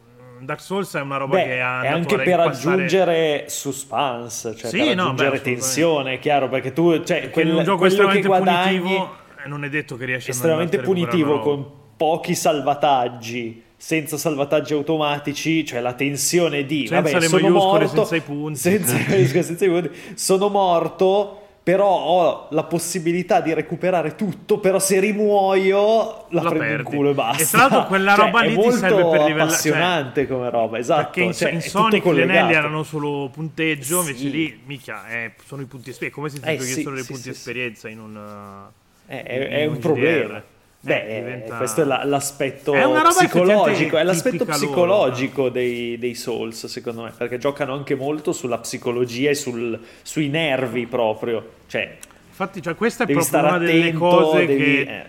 [0.45, 4.69] Dark Souls è una roba Beh, che ha è anche per ripassare- aggiungere suspense, cioè
[4.69, 8.77] Sì, per no, aggiungere beh, tensione, chiaro, perché tu, cioè, quel- un gioco estremamente guadagni
[8.79, 11.65] punitivo eh, non è detto che riesci estremamente a recuperare punitivo con
[11.97, 18.21] pochi salvataggi, senza salvataggi automatici, cioè la tensione di Senza vabbè, sono morto, senza i
[18.21, 18.59] punti.
[18.59, 21.37] senza senza i punti, sono morto.
[21.63, 24.59] Però ho la possibilità di recuperare tutto.
[24.59, 26.89] Però se rimuoio la, La prendo perdi.
[26.91, 27.41] in culo e basta.
[27.43, 30.77] E tra l'altro quella Cioè, roba è lì ti serve per livellare- appassionante come roba.
[30.77, 31.01] Esatto.
[31.03, 34.31] perché in, cioè, in è Sonic gli anelli erano solo punteggio invece Sì.
[34.31, 37.07] lì mica eh, sono i punti esperienza come se ti Eh, sì, solo i sì,
[37.07, 37.35] punti sì, sì.
[37.37, 39.79] esperienza in un uh, Eh, è, in è un GDR.
[39.79, 40.43] problema.
[40.85, 46.65] Beh, Eh, diventa- questo è la- l'aspetto È psicologico, è l'aspetto psicologico dei, dei Souls,
[46.65, 51.51] secondo me, perché giocano anche molto sulla psicologia e sul- sui nervi proprio.
[51.67, 54.61] Cioè, infatti cioè, questa è proprio una delle attento, cose devi...
[54.61, 55.03] che eh.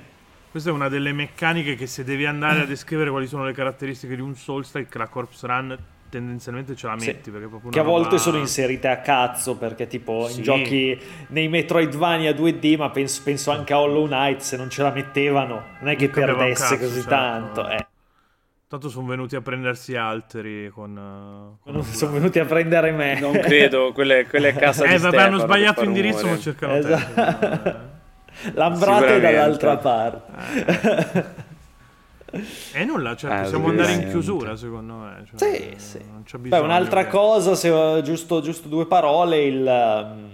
[0.48, 4.14] questa è una delle meccaniche che se devi andare a descrivere quali sono le caratteristiche
[4.14, 5.76] di un Soulstrike la Corpse Run
[6.18, 7.06] tendenzialmente ce la Sì.
[7.08, 10.36] metti proprio Che a volte roba- sono inserite a cazzo perché tipo Sì.
[10.38, 14.82] in giochi nei Metroidvania 2D, ma penso, penso anche a Hollow Knight se non ce
[14.82, 17.08] la mettevano, non è che Non perdesse cazzo, così certo.
[17.08, 17.68] tanto.
[17.68, 17.86] Eh.
[18.68, 23.20] tanto sono venuti a prendersi alteri con, uh, con sono venuti a prendere me.
[23.20, 27.14] Non credo, quella è casa di eh vabbè hanno sbagliato indirizzo ma cercano Esatto.
[27.14, 27.92] te
[28.54, 29.20] L'ambrate Sicuramente.
[29.20, 31.34] dall'altra parte.
[32.72, 35.24] E nulla, cioè, Eh, possiamo andare in chiusura, secondo me.
[35.36, 35.98] Cioè, Sì, sì.
[36.10, 39.66] Non c'è Beh, bisogno un'altra che- cosa, se, giusto, giusto due parole, il...
[40.12, 40.32] um,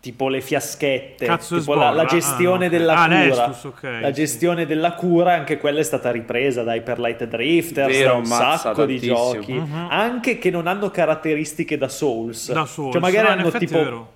[0.00, 3.18] tipo le fiaschette, Cazzo tipo la, la gestione Ah, della Ah, cura.
[3.24, 4.12] l'Estus, ok, la sì.
[4.12, 8.24] gestione della cura, anche quella è stata ripresa da Hyper Light Drifter, Vero, da un
[8.24, 9.32] sacco di tantissimo.
[9.34, 9.86] giochi, Mhm.
[9.90, 12.52] anche che non hanno caratteristiche da Souls.
[12.52, 12.92] Da Souls.
[12.92, 14.08] Cioè magari No, hanno tipo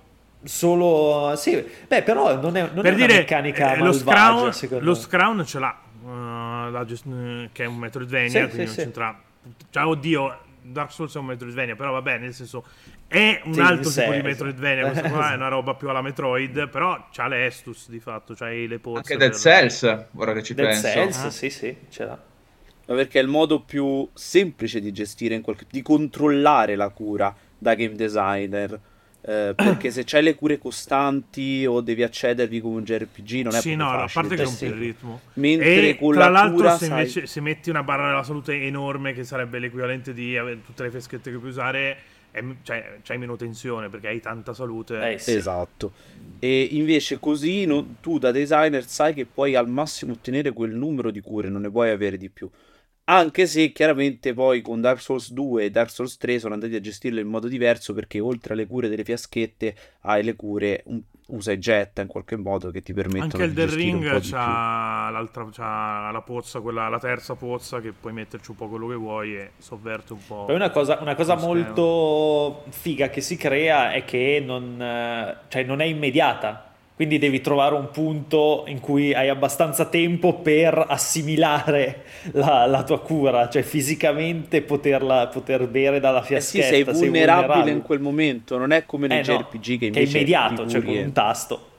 [0.45, 1.33] solo...
[1.35, 4.53] Sì, beh, però non è, non per è dire, una meccanica eh, lo malvagia, Scrown,
[4.53, 4.93] secondo lo.
[4.95, 8.67] Scrown ce l'ha, uh, la gest- eh, che è un Metroidvania, Sì, quindi sì, non
[8.73, 8.75] sì.
[8.81, 9.21] c'entra...
[9.69, 12.63] Cioè, oddio, Dark Souls è un Metroidvania, però vabbè, nel senso...
[13.07, 14.23] È un Sì, altro tipo di esatto.
[14.27, 18.67] Metroidvania, questa qua è una roba più alla Metroid, però c'ha l'Estus di fatto, c'hai
[18.67, 19.13] le pozze.
[19.13, 20.87] Anche per- Dead Cells, ora che ci Dead penso.
[20.87, 21.29] Cells, Ah.
[21.29, 22.19] sì, sì, ce l'ha.
[22.87, 25.65] Ma perché è il modo più semplice di gestire, in qualche...
[25.69, 28.79] di controllare la cura da game designer.
[29.23, 33.61] Eh, perché se c'hai le cure costanti o devi accedervi come un JRPG non è
[33.61, 35.19] sì, no, a facile parte che rompi il ritmo.
[35.33, 38.23] Mentre e con tra la l'altro, cura se, sai- invece, se metti una barra della
[38.23, 41.97] salute enorme, che sarebbe l'equivalente di avere tutte le fiaschette che puoi usare,
[42.31, 45.11] è- cioè, c'hai meno tensione perché hai tanta salute.
[45.11, 45.35] Eh, sì.
[45.35, 45.91] Esatto.
[46.39, 51.11] E invece così no- tu da designer sai che puoi al massimo ottenere quel numero
[51.11, 52.49] di cure, non ne puoi avere di più.
[53.05, 56.79] Anche se chiaramente poi con Dark Souls 2 e Dark Souls 3 sono andati a
[56.79, 61.51] gestirlo in modo diverso perché oltre alle cure delle fiaschette hai le cure, un- usa
[61.51, 64.09] e getta in qualche modo che ti permettono Anche di il The gestire un po'
[64.09, 64.29] Ring di più.
[64.31, 69.35] c'ha, la pozza, quella, la terza pozza, che puoi metterci un po' quello che vuoi
[69.35, 70.45] e sovverte un po'.
[70.45, 75.63] Poi una cosa, una cosa molto figa che si crea è che non, eh, cioè
[75.63, 76.70] non è immediata.
[77.01, 82.99] Quindi devi trovare un punto in cui hai abbastanza tempo per assimilare la, la tua
[82.99, 86.61] cura, cioè fisicamente poterla, poter bere dalla Eh sì, fiaschetta.
[86.61, 89.87] sei vulnerabile in quel momento, non è come nei Eh no, JRPG che che è
[89.87, 91.69] invece immediato, ti cioè con un tasto.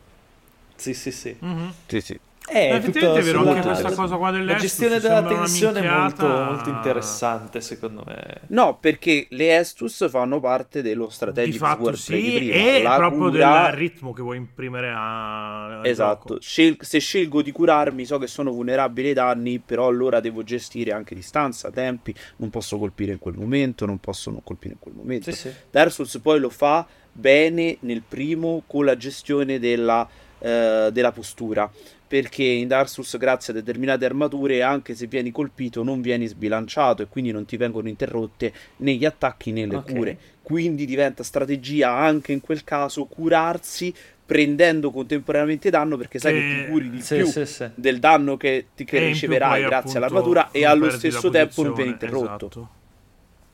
[0.74, 1.36] Sì, sì, sì.
[1.38, 1.72] Mhm.
[1.86, 2.18] Sì, sì.
[2.48, 5.88] Eh, tutto effettivamente è vero, anche questa cosa qua La dell'Estus gestione della tensione è
[5.88, 8.40] molto, molto interessante, secondo me.
[8.48, 12.54] No, perché le Estus fanno parte dello Di strategic fatto warplay di sì, prima.
[12.54, 15.80] e La proprio cura- del ritmo che vuoi imprimere a...
[15.84, 16.40] Esatto.
[16.40, 20.92] Scel- se scelgo di curarmi so che sono vulnerabile ai danni, però allora devo gestire
[20.92, 24.94] anche distanza, tempi, non posso colpire in quel momento, non posso non colpire in quel
[24.94, 25.30] momento.
[25.30, 25.52] Sì, sì.
[25.70, 30.08] Dark Souls poi lo fa bene nel primo con la gestione della
[30.42, 31.70] eh, della postura.
[32.12, 37.00] Perché in Dark Souls, grazie a determinate armature, anche se vieni colpito, non vieni sbilanciato
[37.00, 39.92] e quindi non ti vengono interrotte né gli attacchi né le Ok.
[39.94, 40.18] cure.
[40.42, 43.94] Quindi diventa strategia anche in quel caso curarsi
[44.26, 47.68] prendendo contemporaneamente danno perché sai che, Che- ti curi di Sì, più sì, sì.
[47.76, 52.18] del danno che, ti, che riceverai grazie all'armatura e allo stesso tempo non vieni posizione,
[52.20, 52.46] interrotto.
[52.46, 52.68] esatto.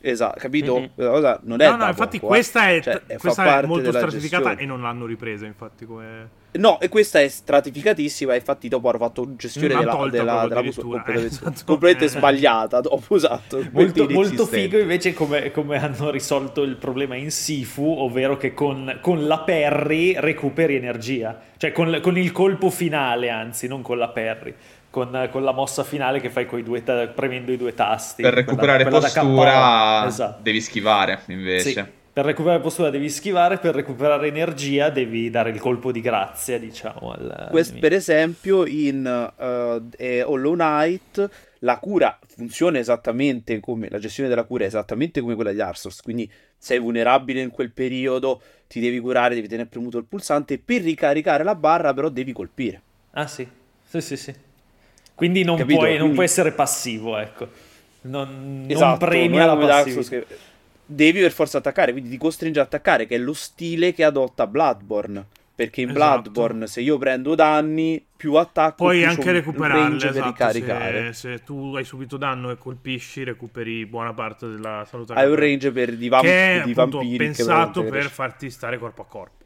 [0.01, 0.79] Esatto, capito?
[0.81, 0.91] Mhm.
[0.97, 2.37] Questa cosa non è No, no, infatti poco, eh.
[2.37, 4.61] questa è, Cioè, questa è parte molto stratificata gestione.
[4.63, 6.38] e non l'hanno ripresa, infatti, come...
[6.51, 8.35] No, e questa è stratificatissima.
[8.35, 11.63] Infatti, dopo hanno fatto gestione della, tolta della, della addirittura, completamente, eh, esatto.
[11.67, 12.19] completamente Eh.
[12.19, 12.81] sbagliata.
[12.81, 13.57] Dopo, esatto.
[13.57, 18.55] Molto, completamente molto figo invece come, come hanno risolto il problema in Sifu, ovvero che
[18.55, 23.99] con, con la parry recuperi energia, cioè con, con il colpo finale, anzi, non con
[23.99, 24.55] la parry,
[24.91, 28.23] con, con la mossa finale che fai coi due ta- premendo i due tasti.
[28.23, 30.07] Per quella- recuperare quella da postura.
[30.07, 30.43] Esatto.
[30.43, 31.71] devi schivare, invece.
[31.73, 31.85] Sì,
[32.19, 37.13] per recuperare postura devi schivare, per recuperare energia devi dare il colpo di grazia, diciamo.
[37.13, 39.07] Al, Questo, al per esempio, in
[39.97, 45.37] eh, Hollow Knight la cura funziona esattamente come la gestione della cura è esattamente come
[45.37, 46.03] quella di Dark Souls.
[46.03, 50.59] Quindi sei vulnerabile in quel periodo, ti devi curare, devi tenere premuto il pulsante.
[50.59, 52.83] Per ricaricare la barra, però, devi colpire.
[53.13, 53.47] Ah sì,
[53.85, 54.35] sì, sì, sì.
[55.15, 55.79] Quindi non, Capito?
[55.79, 57.49] puoi, non Quindi- puoi essere passivo, ecco.
[58.01, 60.09] Non, non Esatto, premia non la passività.
[60.09, 60.27] Che
[60.91, 64.47] devi per forza attaccare, quindi ti costringe ad attaccare, che è lo stile che adotta
[64.47, 65.27] Bloodborne.
[65.55, 66.21] Perché in Esatto.
[66.31, 70.31] Bloodborne, se io prendo danni, più attacco, Puoi più anche un recuperarle, range per esatto,
[70.31, 71.13] ricaricare.
[71.13, 75.15] se, se tu hai subito danno e colpisci, recuperi buona parte della salute.
[75.15, 78.79] Hai un range per di, vam- che è di appunto vampiri pensato per farti stare
[78.79, 79.38] corpo a corpo.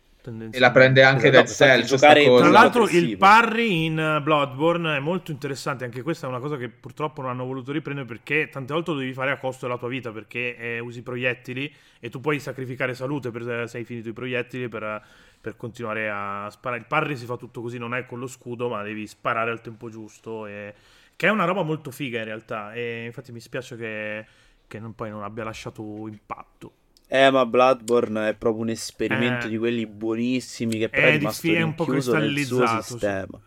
[0.52, 2.24] E la prende anche Esatto, Dead Cells, giocare.
[2.24, 6.56] Tra l'altro il parry in uh, Bloodborne è molto interessante, anche questa è una cosa
[6.56, 9.78] che purtroppo non hanno voluto riprendere perché tante volte lo devi fare a costo della
[9.78, 14.10] tua vita perché eh, usi proiettili e tu puoi sacrificare salute per, se hai finito
[14.10, 15.02] i proiettili per,
[15.40, 16.80] per continuare a sparare.
[16.82, 19.60] Il parry si fa tutto così, non è con lo scudo ma devi sparare al
[19.60, 20.72] tempo giusto e...
[21.16, 24.26] che è una roba molto figa in realtà e infatti mi spiace che,
[24.68, 26.74] che non- poi non abbia lasciato impatto.
[27.14, 29.48] Eh, ma Bloodborne è proprio un esperimento Eh.
[29.48, 33.42] di quelli buonissimi che però È è rimasto è un po' rinchiuso nel suo cristallizzato.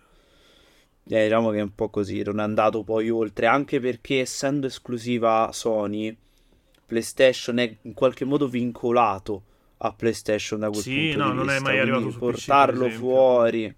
[1.07, 4.68] Eh, diciamo che è un po' così, non è andato poi oltre, anche perché essendo
[4.68, 6.16] esclusiva Sony,
[6.86, 9.43] PlayStation è in qualche modo vincolato
[9.78, 12.45] a PlayStation da quel Sì, punto no, di non è vista, mai arrivato su PC,
[12.59, 13.76] per portarlo fuori.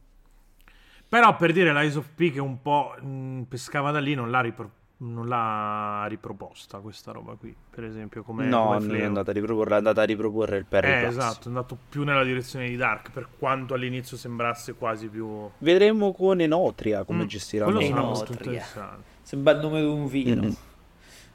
[1.09, 4.41] Però per dire l'Eyes of P che un po' mh, pescava da lì non l'ha,
[4.41, 9.29] ripro- non l'ha riproposta questa roba qui, per esempio come, no, come non è andata
[9.31, 12.67] a riproporre, è andata a riproporre il Perry Eh, esatto, è andato più nella direzione
[12.67, 15.49] di Dark, per quanto all'inizio sembrasse quasi più...
[15.59, 17.79] Vedremo con Enotria come Mm, gestiranno.
[17.79, 18.01] Enotria.
[18.01, 19.03] molto interessante.
[19.21, 20.41] Sembra il nome di un vino.
[20.43, 20.51] Mm.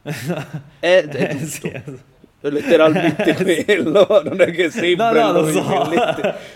[0.02, 0.10] È,
[0.80, 1.68] è Eh, giusto.
[1.68, 2.11] sì, esatto.
[2.44, 3.34] Letteralmente
[3.64, 5.90] quello, non è che sembra No, no, il lo so.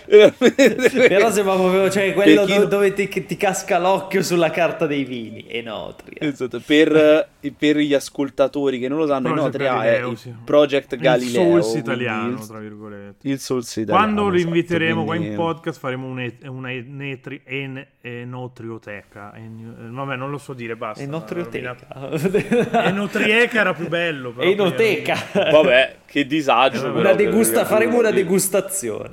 [1.07, 4.85] Però sembra proprio cioè, quello chi do- non- dove ti, ti casca l'occhio sulla carta
[4.85, 5.45] dei vini.
[5.47, 6.17] Enotria.
[6.19, 10.33] Esatto, per, per gli ascoltatori che non lo sanno, Project Enotria Galileo, è il sì.
[10.43, 11.31] Project Il Galileo.
[11.41, 13.27] Souls quindi italiano, il- tra virgolette.
[13.29, 13.97] Il Souls italiano.
[14.03, 19.33] Quando lo esatto, inviteremo qua quindi- in podcast faremo un- una enetri- en- enotrioteca.
[19.35, 21.01] En- eh, vabbè, non lo so dire, basta.
[21.03, 21.77] Enotrioteca.
[22.87, 24.31] Enotrieca era più bello.
[24.31, 25.15] Però Enoteca.
[25.33, 25.75] Vabbè,
[26.05, 26.79] che disagio.
[26.79, 29.11] Una però, Una per- degusta- faremo una degustazione.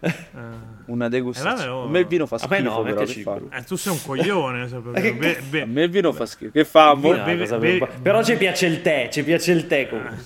[0.00, 0.14] Eh,
[0.86, 1.62] Una degustazione.
[1.62, 1.84] Eh, vabbè, oh.
[1.84, 4.68] A me il vino fa schifo, no, però, eh, tu sei un coglione.
[4.94, 6.50] che be- be- A me il vino fa schifo.
[6.52, 6.94] Che fa?
[6.94, 10.16] Vino per- Però ci piace il tè, ci piace il tè comunque.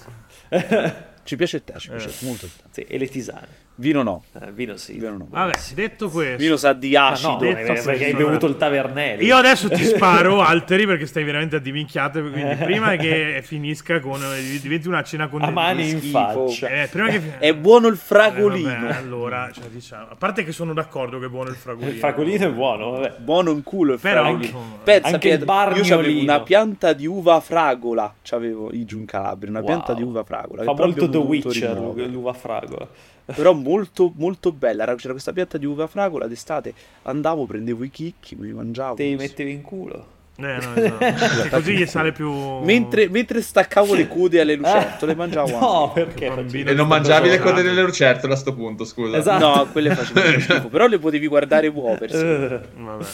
[1.22, 2.24] Ci piace il tè, ci piace Eh.
[2.26, 2.62] molto il tè.
[2.70, 3.46] Sì, e le tisane.
[3.76, 4.22] Vino no.
[4.38, 4.92] Eh, vino sì.
[4.92, 5.26] Vino no.
[5.30, 7.30] Vabbè, detto questo, Vino sa di Ma acido.
[7.30, 8.52] no, detto eh, perché hai questo, bevuto no.
[8.52, 9.22] il tavernello.
[9.22, 12.20] io adesso ti sparo alteri perché stai veramente a diminchiate.
[12.20, 14.20] Quindi, prima che finisca con
[14.60, 16.68] diventi una cena con a mani in faccia.
[16.68, 18.68] Eh, prima che È buono il Eh, fragolino.
[18.68, 21.90] vabbè, allora, cioè, diciamo, a parte che sono d'accordo che è buono il fragolino.
[21.92, 23.14] Il fragolino è buono, vabbè.
[23.20, 24.44] Buono in culo il Però, fragolino.
[24.44, 25.94] insomma, Pensa Anche che il io barniolino.
[25.94, 28.14] avevo una pianta di uva fragola.
[28.22, 29.66] C'avevo io giù in Calabria, una Wow.
[29.68, 30.64] pianta di uva fragola.
[30.64, 32.08] Fa però molto The Witcher, rimuovere.
[32.08, 32.86] l'uva fragola.
[33.24, 34.82] Però molto, molto bella.
[34.82, 36.72] Era- C'era questa pianta di uva fragola d'estate.
[37.02, 38.94] Andavo, prendevo i chicchi, me li mangiavo.
[38.94, 40.06] Te li mettevi in culo.
[40.40, 41.48] eh, no, esatto.
[41.56, 42.30] Così gli sale più.
[42.60, 46.30] Mentre, mentre staccavo le code alle lucertole, mangiavo No, anche.
[46.30, 46.70] perché?
[46.70, 47.50] E non mangiavi le Esatto.
[47.50, 49.18] code delle lucertole a sto punto, scusa.
[49.18, 49.44] Esatto.
[49.46, 50.68] No, quelle facevano schifo.
[50.68, 52.16] Però le potevi guardare muoversi.
[52.24, 53.04] Eh, Vabbè.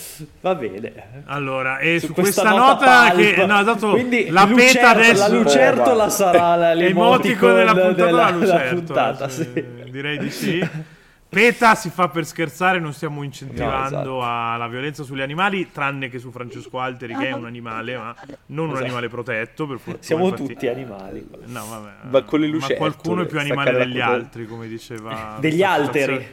[0.40, 0.92] Va bene.
[1.24, 5.28] Allora, e su, questa questa, nota nota, che no, dato Quindi la Lucerto- peta adesso
[5.28, 9.64] la lucertola sarà la- emoticon della puntata della- la della lucertola, puntata, sì, sì.
[9.96, 10.68] Direi di sì.
[11.28, 14.22] Peta si fa per scherzare, non stiamo incentivando No, esatto.
[14.22, 18.14] alla violenza sugli animali, tranne che su Francesco Alteri che è un animale, ma
[18.46, 18.84] non un Esatto.
[18.84, 20.02] animale protetto, per fortuna.
[20.04, 21.28] Siamo infatti- tutti animali.
[21.46, 21.92] No, vabbè.
[22.10, 26.24] Ma con le Ma qualcuno è più animale degli altri, come diceva Degli alteri.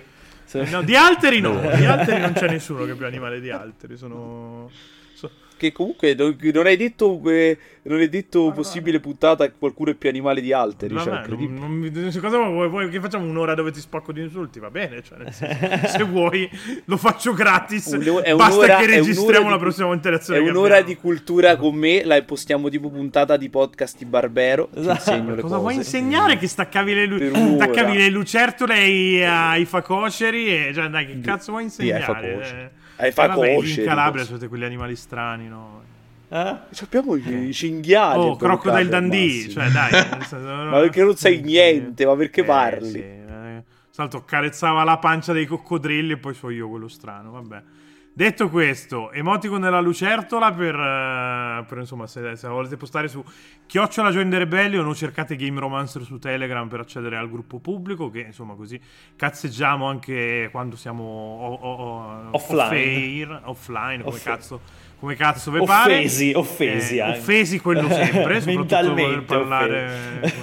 [0.70, 3.98] No, di alteri no, di alteri non c'è nessuno che è più animale di alteri,
[3.98, 4.70] sono...
[5.64, 9.94] Che comunque non, non hai detto, eh, non hai detto possibile puntata che qualcuno è
[9.94, 10.94] più animale di alteri.
[10.98, 11.58] Cioè, Vabbè, incredibile.
[11.58, 14.60] non- non mi- se cosa vuoi, vuoi che facciamo un'ora dove ti spacco di insulti?
[14.60, 16.50] Va bene, cioè, nel senso, se vuoi
[16.84, 17.86] lo faccio gratis.
[17.86, 20.40] Un- è Basta che registriamo la di- prossima interazione.
[20.40, 24.68] È un'ora di cultura con me, la postiamo tipo puntata di podcast di Barbero.
[24.76, 25.12] Esatto.
[25.24, 25.56] Cosa cose.
[25.56, 26.36] vuoi insegnare?
[26.38, 30.68] Che staccavi le, lu- staccavi le lucertole ai, ai facoceri?
[30.68, 32.36] E, cioè, dai, che cazzo vuoi Sì, ai insegnare?
[32.36, 32.70] facoceri.
[32.98, 35.82] Eh, vabbè, facoceri, in Calabria siete quegli animali strani, no?
[36.30, 36.56] Eh?
[36.82, 38.20] Abbiamo i i cinghiali.
[38.20, 39.92] Oh, Crocodile Dundee, cioè dai.
[40.42, 42.06] Ma perché non sai niente?
[42.06, 42.90] Ma perché Eh, parli?
[42.90, 43.64] sì, eh.
[43.90, 47.62] Salto carezzava la pancia dei coccodrilli e poi so io quello strano, vabbè.
[48.16, 53.24] Detto questo, emoticon della lucertola per, eh, per, insomma, se, se volete postare su
[53.66, 58.12] Chiocciola Join the Rebellion o cercate Game Romancer su Telegram per accedere al gruppo pubblico
[58.12, 58.80] che insomma così
[59.16, 62.62] cazzeggiamo anche quando siamo o- o- o- Offline.
[62.62, 64.62] off-air, offline, come Off- cazzo
[65.00, 67.18] come cazzo vi pare Offesi, offesi Eh, anche.
[67.18, 69.26] offesi quello sempre soprattutto dopo aver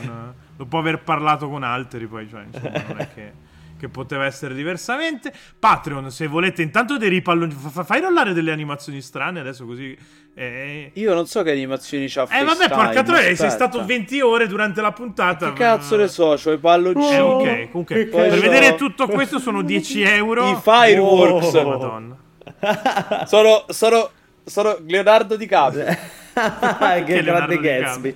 [0.02, 3.32] con, dopo aver parlato con altri poi cioè insomma non è che,
[3.80, 9.00] che poteva essere diversamente Patreon se volete intanto dei ripalloni fa- fai rollare delle animazioni
[9.00, 9.96] strane adesso così
[10.34, 14.46] eh, Io non so che animazioni c'ha eh vabbè porca troia sei stato 20 ore
[14.46, 17.14] durante la puntata Che cazzo ne so, c'ho i palloncini.
[17.16, 21.54] eh, ok comunque Che per vedere tutto questo sono 10 euro I fireworks.
[21.54, 22.16] Oh, madonna
[23.26, 24.10] Sono, sono,
[24.44, 25.84] sono Leonardo DiCaprio.
[26.34, 28.14] che Che grande Leonardo Gatsby.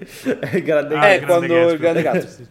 [0.62, 2.46] grande Ah, Eh, il quando Gatsby, il grande Gatsby.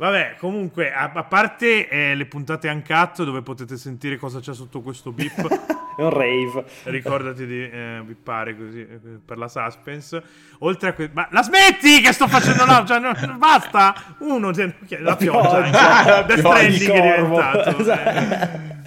[0.00, 0.36] Vabbè.
[0.38, 5.12] Comunque, a, a parte eh, le puntate uncut dove potete sentire cosa c'è sotto questo
[5.12, 5.46] beep,
[5.96, 6.64] È un rave.
[6.84, 10.22] ricordati di eh, bippare così eh, per la suspense.
[10.60, 13.94] Oltre a que- ma la smetti che sto facendo no, cioè, no, basta.
[14.20, 16.22] Uno, cioè, la pioggia, pioggia.
[16.22, 16.24] eh.
[16.26, 17.76] Death Pioggia di Stranding è diventato.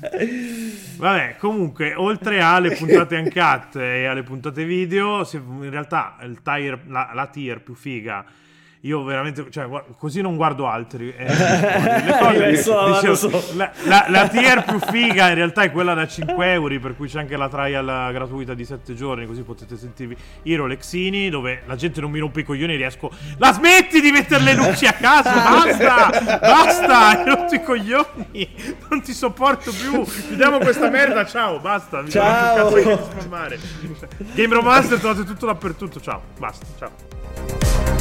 [0.09, 0.71] eh.
[0.97, 6.79] Vabbè, comunque, oltre alle puntate uncut e alle puntate video, se- in realtà il tier,
[6.87, 8.23] la, la tier più figa.
[8.85, 9.65] Io veramente, cioè,
[9.97, 11.13] così non guardo altri.
[11.15, 13.39] eh, le cose- la mano dicevo, sopra.
[13.55, 17.07] la, la- la tier più figa in realtà è quella da 5 euro, per cui
[17.07, 21.77] c'è anche la trial gratuita di 7 giorni, così potete sentirvi i Rolexini, dove la
[21.77, 23.09] gente non mi rompe i coglioni e riesco...
[23.37, 26.39] La smetti di mettere le luci a caso, basta!
[26.39, 27.07] Basta!
[27.07, 28.49] Hai rotto i coglioni!
[28.89, 30.03] Non ti sopporto più!
[30.03, 32.01] Chiudiamo questa merda, ciao, basta!
[32.01, 32.69] Mi Ciao.
[32.69, 33.59] cazzo di spammare.
[34.33, 37.92] Game Romancer trovate tutto dappertutto, ciao, basta, ciao.